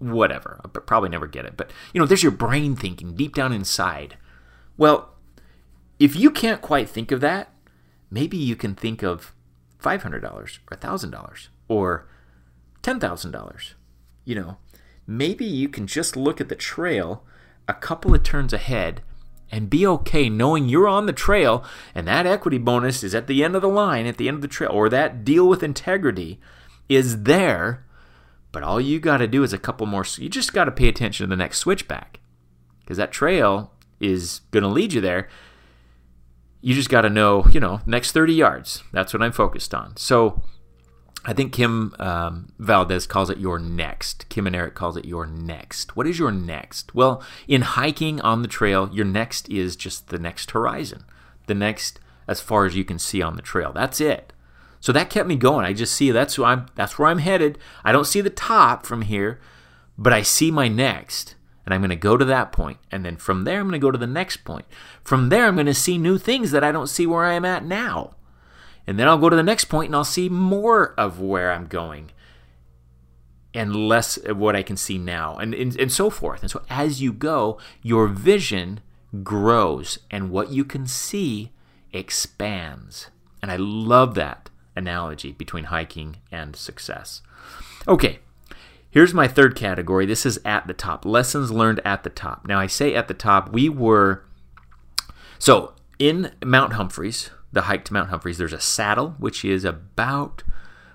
[0.00, 0.60] whatever.
[0.62, 1.56] I'll probably never get it.
[1.56, 4.18] But, you know, there's your brain thinking deep down inside.
[4.76, 5.14] Well,
[5.98, 7.48] if you can't quite think of that,
[8.14, 9.34] maybe you can think of
[9.82, 10.46] $500 or
[10.76, 12.06] $1,000 or
[12.82, 13.72] $10,000.
[14.24, 14.56] You know,
[15.04, 17.24] maybe you can just look at the trail
[17.66, 19.02] a couple of turns ahead
[19.50, 23.42] and be okay knowing you're on the trail and that equity bonus is at the
[23.42, 26.40] end of the line, at the end of the trail, or that deal with integrity
[26.88, 27.84] is there.
[28.52, 30.04] But all you got to do is a couple more.
[30.16, 32.20] You just got to pay attention to the next switchback
[32.80, 35.28] because that trail is going to lead you there
[36.64, 38.82] you just got to know, you know, next 30 yards.
[38.90, 39.98] That's what I'm focused on.
[39.98, 40.40] So
[41.22, 44.26] I think Kim um, Valdez calls it your next.
[44.30, 45.94] Kim and Eric calls it your next.
[45.94, 46.94] What is your next?
[46.94, 51.04] Well, in hiking on the trail, your next is just the next horizon,
[51.48, 53.70] the next as far as you can see on the trail.
[53.70, 54.32] That's it.
[54.80, 55.66] So that kept me going.
[55.66, 57.58] I just see that's where I'm that's where I'm headed.
[57.84, 59.38] I don't see the top from here,
[59.98, 61.34] but I see my next
[61.64, 62.78] and I'm going to go to that point.
[62.90, 64.66] And then from there, I'm going to go to the next point.
[65.02, 67.44] From there, I'm going to see new things that I don't see where I am
[67.44, 68.14] at now.
[68.86, 71.66] And then I'll go to the next point and I'll see more of where I'm
[71.66, 72.10] going
[73.54, 76.42] and less of what I can see now, and, and, and so forth.
[76.42, 78.80] And so as you go, your vision
[79.22, 81.52] grows and what you can see
[81.92, 83.10] expands.
[83.40, 87.22] And I love that analogy between hiking and success.
[87.86, 88.18] Okay,
[88.94, 90.06] Here's my third category.
[90.06, 91.04] This is at the top.
[91.04, 92.46] Lessons learned at the top.
[92.46, 94.24] Now, I say at the top, we were.
[95.36, 100.44] So, in Mount Humphreys, the hike to Mount Humphreys, there's a saddle, which is about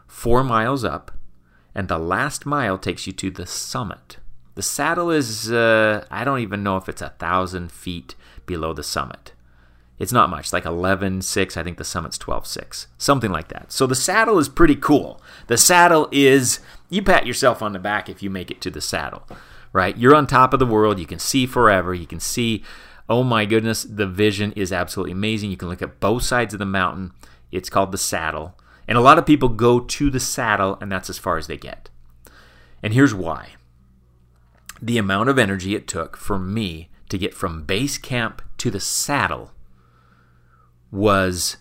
[0.08, 1.12] four miles up,
[1.76, 4.16] and the last mile takes you to the summit.
[4.56, 8.82] The saddle is, uh, I don't even know if it's a thousand feet below the
[8.82, 9.34] summit.
[9.98, 11.58] It's not much, like 11.6.
[11.58, 13.74] I think the summit's 12.6, something like that.
[13.74, 15.22] So the saddle is pretty cool.
[15.48, 18.82] The saddle is, you pat yourself on the back if you make it to the
[18.82, 19.28] saddle,
[19.74, 19.98] right?
[19.98, 21.00] You're on top of the world.
[21.00, 21.94] You can see forever.
[21.94, 22.64] You can see,
[23.08, 25.52] oh my goodness, the vision is absolutely amazing.
[25.52, 27.12] You can look at both sides of the mountain.
[27.52, 28.56] It's called the saddle.
[28.88, 31.58] And a lot of people go to the saddle, and that's as far as they
[31.58, 31.90] get.
[32.82, 33.50] And here's why
[34.82, 38.80] the amount of energy it took for me to get from base camp to the
[38.80, 39.52] saddle
[40.92, 41.58] was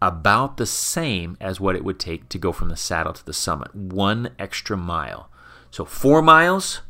[0.00, 3.32] about the same as what it would take to go from the saddle to the
[3.32, 3.74] summit.
[3.74, 5.30] One extra mile.
[5.70, 6.82] So four miles,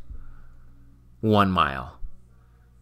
[1.20, 1.98] one mile.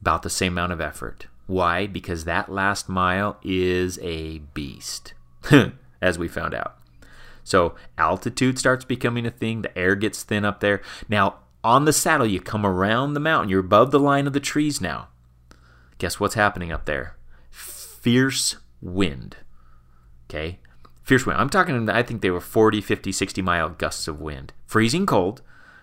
[0.01, 1.27] About the same amount of effort.
[1.47, 1.87] Why?
[1.87, 5.15] Because that last mile is a beast,
[6.03, 6.79] as we found out.
[7.43, 9.63] So altitude starts becoming a thing.
[9.63, 10.81] The air gets thin up there.
[11.09, 13.51] Now, on the saddle, you come around the mountain.
[13.51, 15.09] You're above the line of the trees now.
[15.99, 17.17] Guess what's happening up there?
[17.51, 19.37] Fierce wind.
[20.29, 20.59] Okay?
[21.03, 21.39] Fierce wind.
[21.39, 24.53] I'm talking, I think they were 40, 50, 60 mile gusts of wind.
[24.67, 25.43] Freezing cold.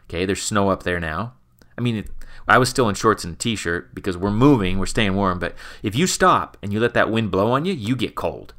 [0.09, 1.33] Okay, there's snow up there now.
[1.77, 2.09] I mean, it,
[2.47, 5.39] I was still in shorts and a t shirt because we're moving, we're staying warm.
[5.39, 8.53] But if you stop and you let that wind blow on you, you get cold.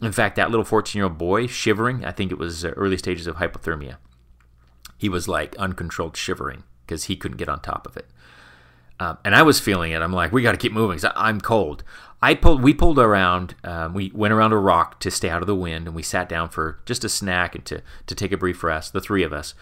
[0.00, 2.96] In fact, that little 14 year old boy shivering, I think it was uh, early
[2.96, 3.96] stages of hypothermia.
[4.96, 8.06] He was like uncontrolled shivering because he couldn't get on top of it.
[9.00, 10.00] Um, and I was feeling it.
[10.00, 10.98] I'm like, we got to keep moving.
[11.16, 11.82] I'm cold.
[12.24, 12.62] I pulled.
[12.62, 13.54] We pulled around.
[13.62, 16.26] Um, we went around a rock to stay out of the wind, and we sat
[16.26, 18.94] down for just a snack and to to take a brief rest.
[18.94, 19.54] The three of us,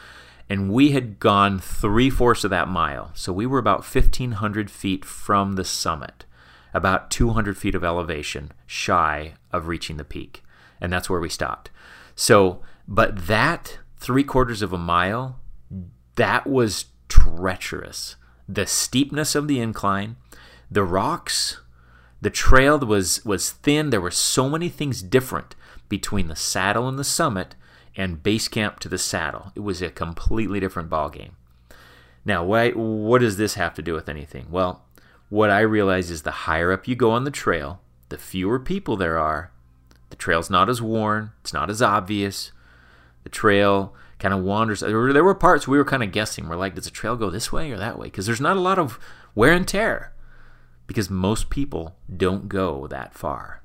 [0.49, 3.11] and we had gone three fourths of that mile.
[3.15, 6.25] So we were about 1,500 feet from the summit,
[6.73, 10.45] about 200 feet of elevation shy of reaching the peak,
[10.81, 11.73] and that's where we stopped.
[12.15, 15.41] So But that three quarters of a mile,
[16.15, 18.15] that was treacherous.
[18.49, 20.15] The steepness of the incline,
[20.71, 21.59] the rocks,
[22.23, 23.91] the trail was was thin.
[23.91, 25.55] There were so many things different
[25.89, 27.55] between the saddle and the summit
[27.97, 29.53] and base camp to the saddle.
[29.55, 31.37] It was a completely different ball game.
[32.25, 34.47] Now, why, what does this have to do with anything?
[34.51, 34.85] Well,
[35.29, 38.97] what I realize is the higher up you go on the trail, the fewer people
[38.97, 39.51] there are.
[40.11, 42.53] The trail's not as worn, it's not as obvious.
[43.25, 44.81] The trail kind of wanders.
[44.81, 46.49] There were parts we were kind of guessing.
[46.49, 48.07] We're like, does the trail go this way or that way?
[48.07, 48.99] Because there's not a lot of
[49.35, 50.13] wear and tear.
[50.93, 53.63] Because most people don't go that far.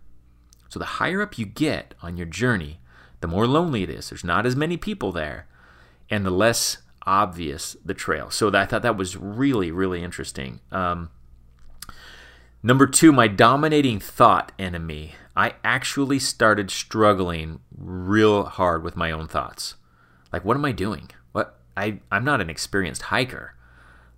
[0.69, 2.80] So the higher up you get on your journey,
[3.19, 4.09] the more lonely it is.
[4.09, 5.45] There's not as many people there,
[6.09, 8.30] and the less obvious the trail.
[8.30, 10.61] So I thought that was really, really interesting.
[10.71, 11.09] Um,
[12.63, 15.15] number two, my dominating thought enemy.
[15.36, 19.75] I actually started struggling real hard with my own thoughts.
[20.32, 21.09] Like, what am I doing?
[21.34, 23.53] What I I'm not an experienced hiker.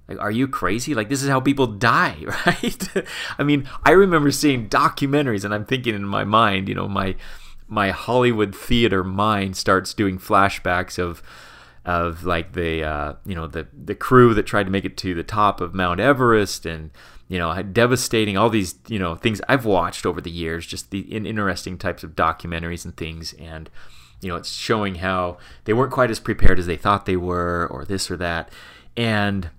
[0.10, 0.96] Like, are you crazy?
[0.96, 2.88] Like, this is how people die, right?
[3.38, 7.16] I mean, I remember seeing documentaries, and I'm thinking in my mind, you know, my
[7.68, 11.22] my Hollywood theater mind starts doing flashbacks of
[11.86, 15.14] of like the uh, you know the the crew that tried to make it to
[15.14, 16.92] the top of Mount Everest and
[17.28, 21.00] you know devastating all these you know things I've watched over the years just the
[21.00, 23.70] in interesting types of documentaries and things and
[24.20, 27.68] you know it's showing how they weren't quite as prepared as they thought they were
[27.72, 28.52] or this or that
[28.98, 29.50] and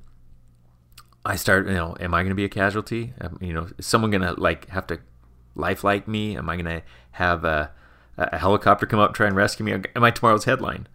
[1.24, 4.10] I start you know am I going to be a casualty you know is someone
[4.10, 5.00] going to like have to
[5.54, 7.72] Life Flight me am I going to have a
[8.20, 9.72] a helicopter come up try and rescue me?
[9.72, 10.86] Am I tomorrow's headline?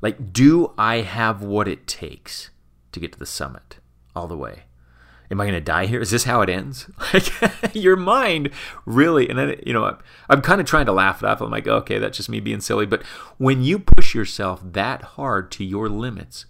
[0.00, 2.50] Like, do I have what it takes
[2.92, 3.78] to get to the summit
[4.14, 4.64] all the way?
[5.30, 6.00] Am I going to die here?
[6.00, 6.90] Is this how it ends?
[7.14, 8.50] Like, your mind
[8.84, 11.40] really, and then, you know, I'm, I'm kind of trying to laugh it off.
[11.40, 12.86] I'm like, okay, that's just me being silly.
[12.86, 13.02] But
[13.38, 16.44] when you push yourself that hard to your limits,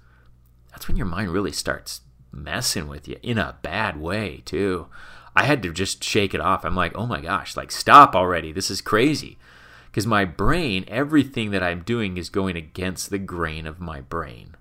[0.72, 2.00] that's when your mind really starts
[2.34, 4.88] messing with you in a bad way, too.
[5.36, 6.64] I had to just shake it off.
[6.64, 8.52] I'm like, oh my gosh, like, stop already.
[8.52, 9.38] This is crazy
[9.86, 14.56] because my brain, everything that I'm doing is going against the grain of my brain.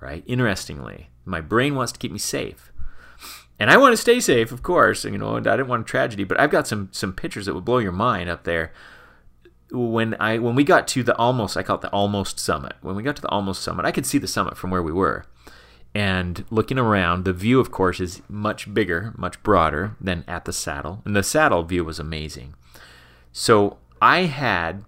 [0.00, 0.24] Right?
[0.26, 2.72] Interestingly, my brain wants to keep me safe.
[3.58, 5.04] And I want to stay safe, of course.
[5.04, 7.64] You know, I didn't want a tragedy, but I've got some some pictures that would
[7.64, 8.72] blow your mind up there.
[9.70, 12.74] When I when we got to the almost, I call it the almost summit.
[12.80, 14.92] When we got to the almost summit, I could see the summit from where we
[14.92, 15.24] were.
[15.94, 20.52] And looking around, the view, of course, is much bigger, much broader than at the
[20.52, 21.02] saddle.
[21.04, 22.54] And the saddle view was amazing.
[23.32, 24.84] So I had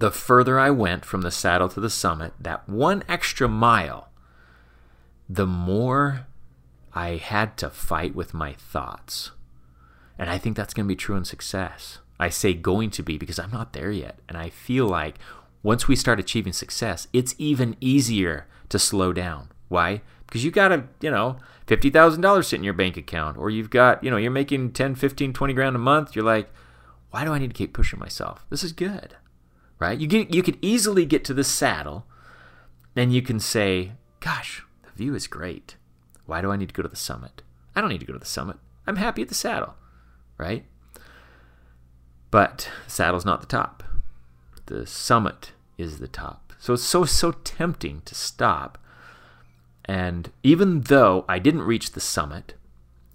[0.00, 4.08] the further I went from the saddle to the summit, that one extra mile,
[5.28, 6.26] the more
[6.94, 9.32] I had to fight with my thoughts.
[10.18, 11.98] And I think that's going to be true in success.
[12.18, 14.18] I say going to be because I'm not there yet.
[14.26, 15.16] And I feel like
[15.62, 19.49] once we start achieving success, it's even easier to slow down.
[19.70, 20.02] Why?
[20.26, 24.04] Because you got a, you know, $50,000 sitting in your bank account, or you've got,
[24.04, 26.14] you know, you're making 10, 15, 20 grand a month.
[26.14, 26.52] You're like,
[27.10, 28.44] why do I need to keep pushing myself?
[28.50, 29.16] This is good,
[29.78, 29.98] right?
[29.98, 32.06] You get you could easily get to the saddle,
[32.94, 35.76] and you can say, "Gosh, the view is great.
[36.26, 37.42] Why do I need to go to the summit?
[37.74, 38.56] I don't need to go to the summit.
[38.86, 39.74] I'm happy at the saddle,
[40.38, 40.64] right?"
[42.30, 43.82] But the saddle's not the top.
[44.66, 46.52] The summit is the top.
[46.60, 48.78] So it's so so tempting to stop.
[49.90, 52.54] And even though I didn't reach the summit,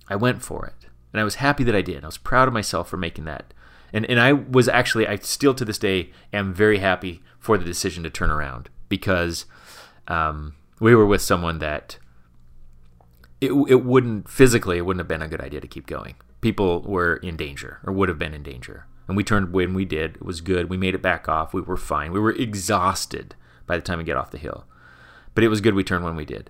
[0.10, 0.90] I went for it.
[1.14, 2.04] And I was happy that I did.
[2.04, 3.54] I was proud of myself for making that
[3.96, 7.64] and and I was actually I still to this day am very happy for the
[7.64, 9.46] decision to turn around because
[10.10, 11.98] um, we were with someone that
[13.40, 16.16] it it wouldn't physically it wouldn't have been a good idea to keep going.
[16.42, 18.86] People were in danger or would have been in danger.
[19.08, 20.16] And we turned when we did.
[20.16, 20.70] It was good.
[20.70, 21.54] We made it back off.
[21.54, 22.12] We were fine.
[22.12, 23.36] We were exhausted
[23.68, 24.66] by the time we get off the hill.
[25.36, 26.50] But it was good we turned when we did.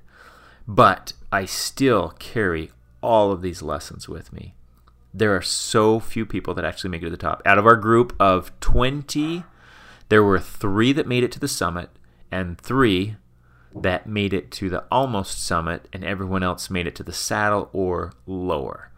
[0.68, 4.56] But I still carry all of these lessons with me
[5.16, 7.42] there are so few people that actually make it to the top.
[7.46, 9.46] Out of our group of 20,
[10.10, 11.90] there were three that made it to the summit
[12.30, 13.16] and three
[13.74, 17.70] that made it to the almost summit, and everyone else made it to the saddle
[17.72, 18.90] or lower.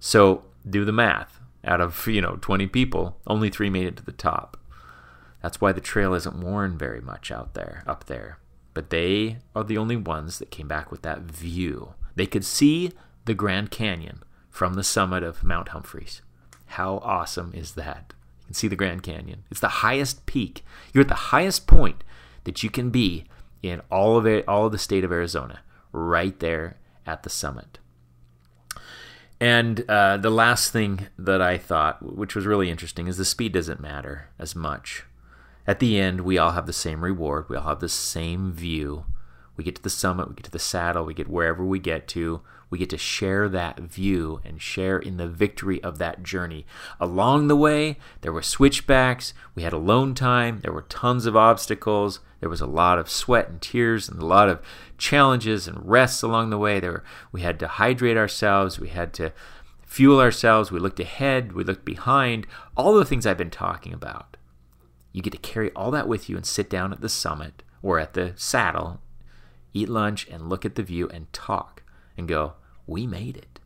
[0.00, 1.40] So do the math.
[1.64, 4.58] Out of, you know, 20 people, only three made it to the top.
[5.40, 8.38] That's why the trail isn't worn very much out there, up there.
[8.74, 11.94] But they are the only ones that came back with that view.
[12.16, 12.92] They could see
[13.24, 16.22] the Grand Canyon from the summit of Mount Humphreys.
[16.66, 18.12] How awesome is that?
[18.40, 19.44] You can see the Grand Canyon.
[19.50, 20.64] It's the highest peak.
[20.92, 22.04] You're at the highest point
[22.44, 23.24] that you can be
[23.62, 25.60] in all of it, all of the state of Arizona,
[25.92, 27.78] right there at the summit.
[29.40, 33.52] And uh, the last thing that I thought, which was really interesting, is the speed
[33.52, 35.04] doesn't matter as much.
[35.66, 37.48] At the end, we all have the same reward.
[37.48, 39.06] We all have the same view.
[39.56, 42.08] We get to the summit, we get to the saddle, we get wherever we get
[42.08, 42.40] to.
[42.70, 46.66] We get to share that view and share in the victory of that journey.
[46.98, 52.18] Along the way, there were switchbacks, we had alone time, there were tons of obstacles,
[52.40, 54.60] there was a lot of sweat and tears and a lot of
[54.98, 56.80] challenges and rests along the way.
[56.80, 59.32] There we had to hydrate ourselves, we had to
[59.82, 64.36] fuel ourselves, we looked ahead, we looked behind, all the things I've been talking about.
[65.14, 68.00] You get to carry all that with you and sit down at the summit or
[68.00, 69.00] at the saddle,
[69.72, 71.84] eat lunch, and look at the view and talk
[72.18, 72.54] and go,
[72.84, 73.60] We made it.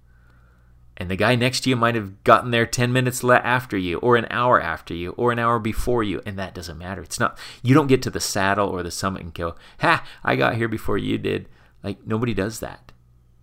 [0.98, 4.16] And the guy next to you might have gotten there 10 minutes after you, or
[4.16, 7.00] an hour after you, or an hour before you, and that doesn't matter.
[7.00, 10.36] It's not, you don't get to the saddle or the summit and go, Ha, I
[10.36, 11.48] got here before you did.
[11.82, 12.92] Like, nobody does that.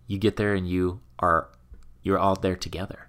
[0.06, 1.48] You get there and you are,
[2.02, 3.08] you're all there together.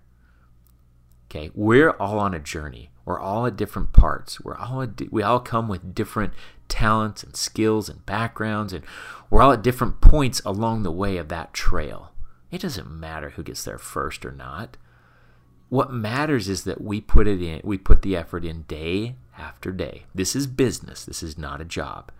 [1.29, 2.89] Okay, we're all on a journey.
[3.07, 4.41] We're all at different parts.
[4.41, 6.33] We're all we all come with different
[6.67, 8.83] talents and skills and backgrounds, and
[9.29, 12.11] we're all at different points along the way of that trail.
[12.51, 14.75] It doesn't matter who gets there first or not.
[15.69, 17.61] What matters is that we put it in.
[17.63, 20.03] We put the effort in day after day.
[20.13, 21.05] This is business.
[21.05, 22.11] This is not a job.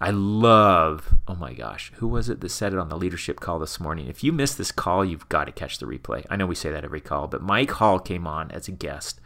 [0.00, 3.58] I love, oh my gosh, who was it that said it on the leadership call
[3.58, 4.08] this morning?
[4.08, 6.24] If you missed this call, you've got to catch the replay.
[6.30, 9.20] I know we say that every call, but Mike Hall came on as a guest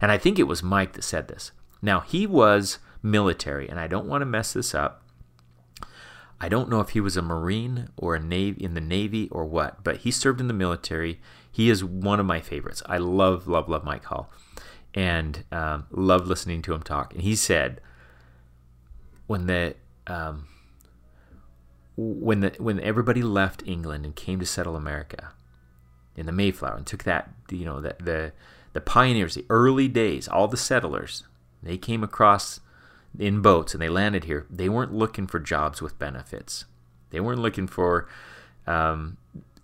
[0.00, 1.52] and I think it was Mike that said this.
[1.82, 5.02] Now, he was military, and I don't want to mess this up.
[6.40, 9.44] I don't know if he was a Marine or a Navy in the Navy or
[9.44, 11.20] what, but he served in the military.
[11.50, 12.82] He is one of my favorites.
[12.86, 14.30] I love, love, love Mike Hall,
[14.92, 17.14] and um, love listening to him talk.
[17.14, 17.80] And he said,
[19.26, 19.74] when the
[20.06, 20.46] um,
[21.96, 25.32] when the when everybody left England and came to settle America
[26.14, 28.32] in the Mayflower and took that you know that the
[28.76, 31.24] the pioneers, the early days, all the settlers,
[31.62, 32.60] they came across
[33.18, 34.44] in boats and they landed here.
[34.50, 36.66] They weren't looking for jobs with benefits.
[37.08, 38.06] They weren't looking for,
[38.66, 39.16] um,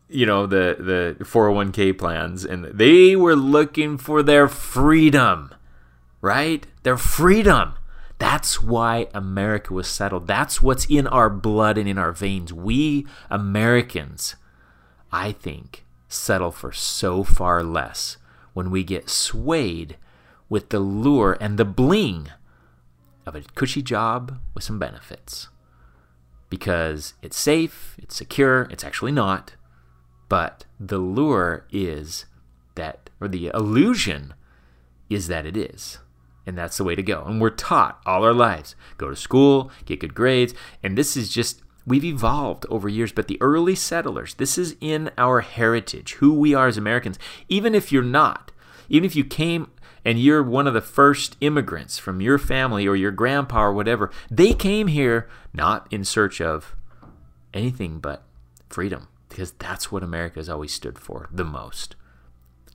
[0.09, 0.77] you know, the
[1.19, 5.55] the 401k plans, and they were looking for their freedom,
[6.23, 6.67] right?
[6.83, 7.75] Their freedom.
[8.19, 10.27] That's why America was settled.
[10.27, 12.51] That's what's in our blood and in our veins.
[12.51, 14.37] We Americans,
[15.13, 18.17] I think, settle for so far less
[18.55, 19.97] when we get swayed
[20.49, 22.29] with the lure and the bling
[23.25, 25.49] of a cushy job with some benefits.
[26.51, 29.55] Because it's safe, it's secure, it's actually not,
[30.29, 32.27] but the lure is
[32.75, 34.35] that, or the illusion
[35.09, 35.99] is that it is.
[36.45, 37.23] And that's the way to go.
[37.25, 40.55] And we're taught all our lives go to school, get good grades.
[40.83, 43.13] And this is just, we've evolved over years.
[43.13, 47.19] But the early settlers, this is in our heritage, who we are as Americans.
[47.49, 48.53] Even if you're not,
[48.89, 49.71] even if you came
[50.05, 54.11] and you're one of the first immigrants from your family or your grandpa or whatever,
[54.31, 56.75] they came here not in search of
[57.55, 58.25] anything but
[58.69, 61.97] freedom because that's what America has always stood for the most.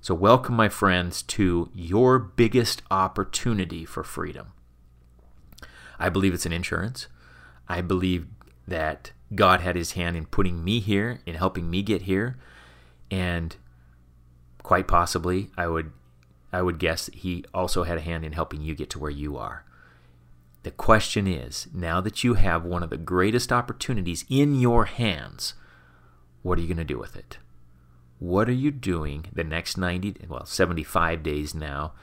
[0.02, 4.54] So, welcome, my friends, to your biggest opportunity for freedom.
[6.00, 7.08] I believe it's an insurance.
[7.68, 8.28] I believe
[8.68, 12.38] that God had his hand in putting me here, in helping me get here.
[13.10, 13.56] And
[14.64, 15.92] quite possibly, I would
[16.52, 19.38] I would guess he also had a hand in helping you get to where you
[19.38, 19.66] are.
[20.64, 25.54] The question is now that you have one of the greatest opportunities in your hands,
[26.42, 27.38] what are you going to do with it?
[28.20, 31.94] What are you doing the next 90, well, 75 days now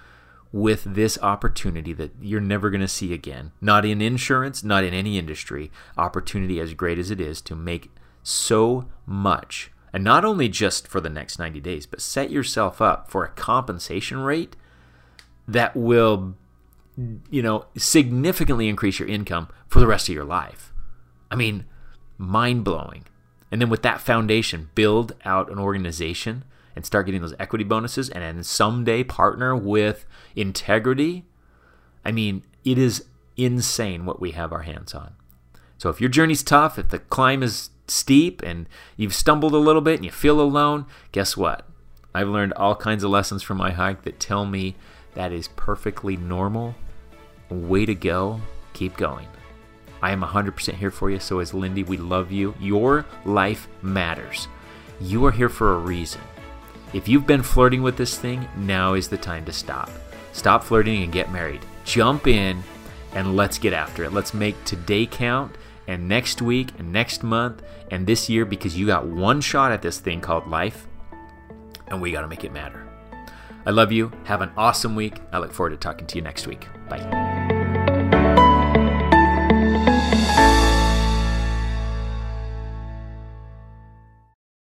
[0.55, 3.51] with this opportunity that you're never going to see again?
[3.61, 5.73] Not in insurance, not in any industry.
[5.99, 7.91] Opportunity as great as it is to make
[8.23, 13.11] so much and not only just for the next 90 days, but set yourself up
[13.11, 14.55] for a compensation rate
[15.49, 16.35] that will,
[17.31, 20.73] you know, significantly increase your income for the rest of your life.
[21.33, 21.65] I mean,
[22.17, 23.07] mind blowing.
[23.51, 26.45] And then with that foundation, build out an organization
[26.77, 31.25] and start getting those equity bonuses and then someday partner with integrity.
[32.05, 33.05] I mean, it is
[33.37, 35.15] insane what we have our hands on.
[35.79, 39.83] So if your journey's tough, if the climb is steep and you've stumbled a little
[39.83, 41.67] bit and you feel alone, guess what?
[42.15, 44.77] I've learned all kinds of lessons from my hike that tell me
[45.15, 46.75] that is perfectly normal.
[47.51, 48.41] Way to go.
[48.73, 49.29] Keep going.
[50.01, 51.19] I am 100% here for you.
[51.19, 51.83] So is Lindy.
[51.83, 52.55] We love you.
[52.61, 54.49] Your life matters.
[55.01, 56.21] You are here for a reason.
[56.95, 59.91] If you've been flirting with this thing, now is the time to stop.
[60.33, 61.61] Stop flirting and get married.
[61.85, 62.63] Jump in
[63.15, 64.13] and let's get after it.
[64.13, 65.57] Let's make today count
[65.89, 69.83] and next week and next month and this year because you got one shot at
[69.83, 70.87] this thing called life
[71.89, 72.89] and we got to make it matter.
[73.67, 74.13] I love you.
[74.25, 75.21] Have an awesome week.
[75.33, 76.69] I look forward to talking to you next week.
[76.89, 77.54] Bye.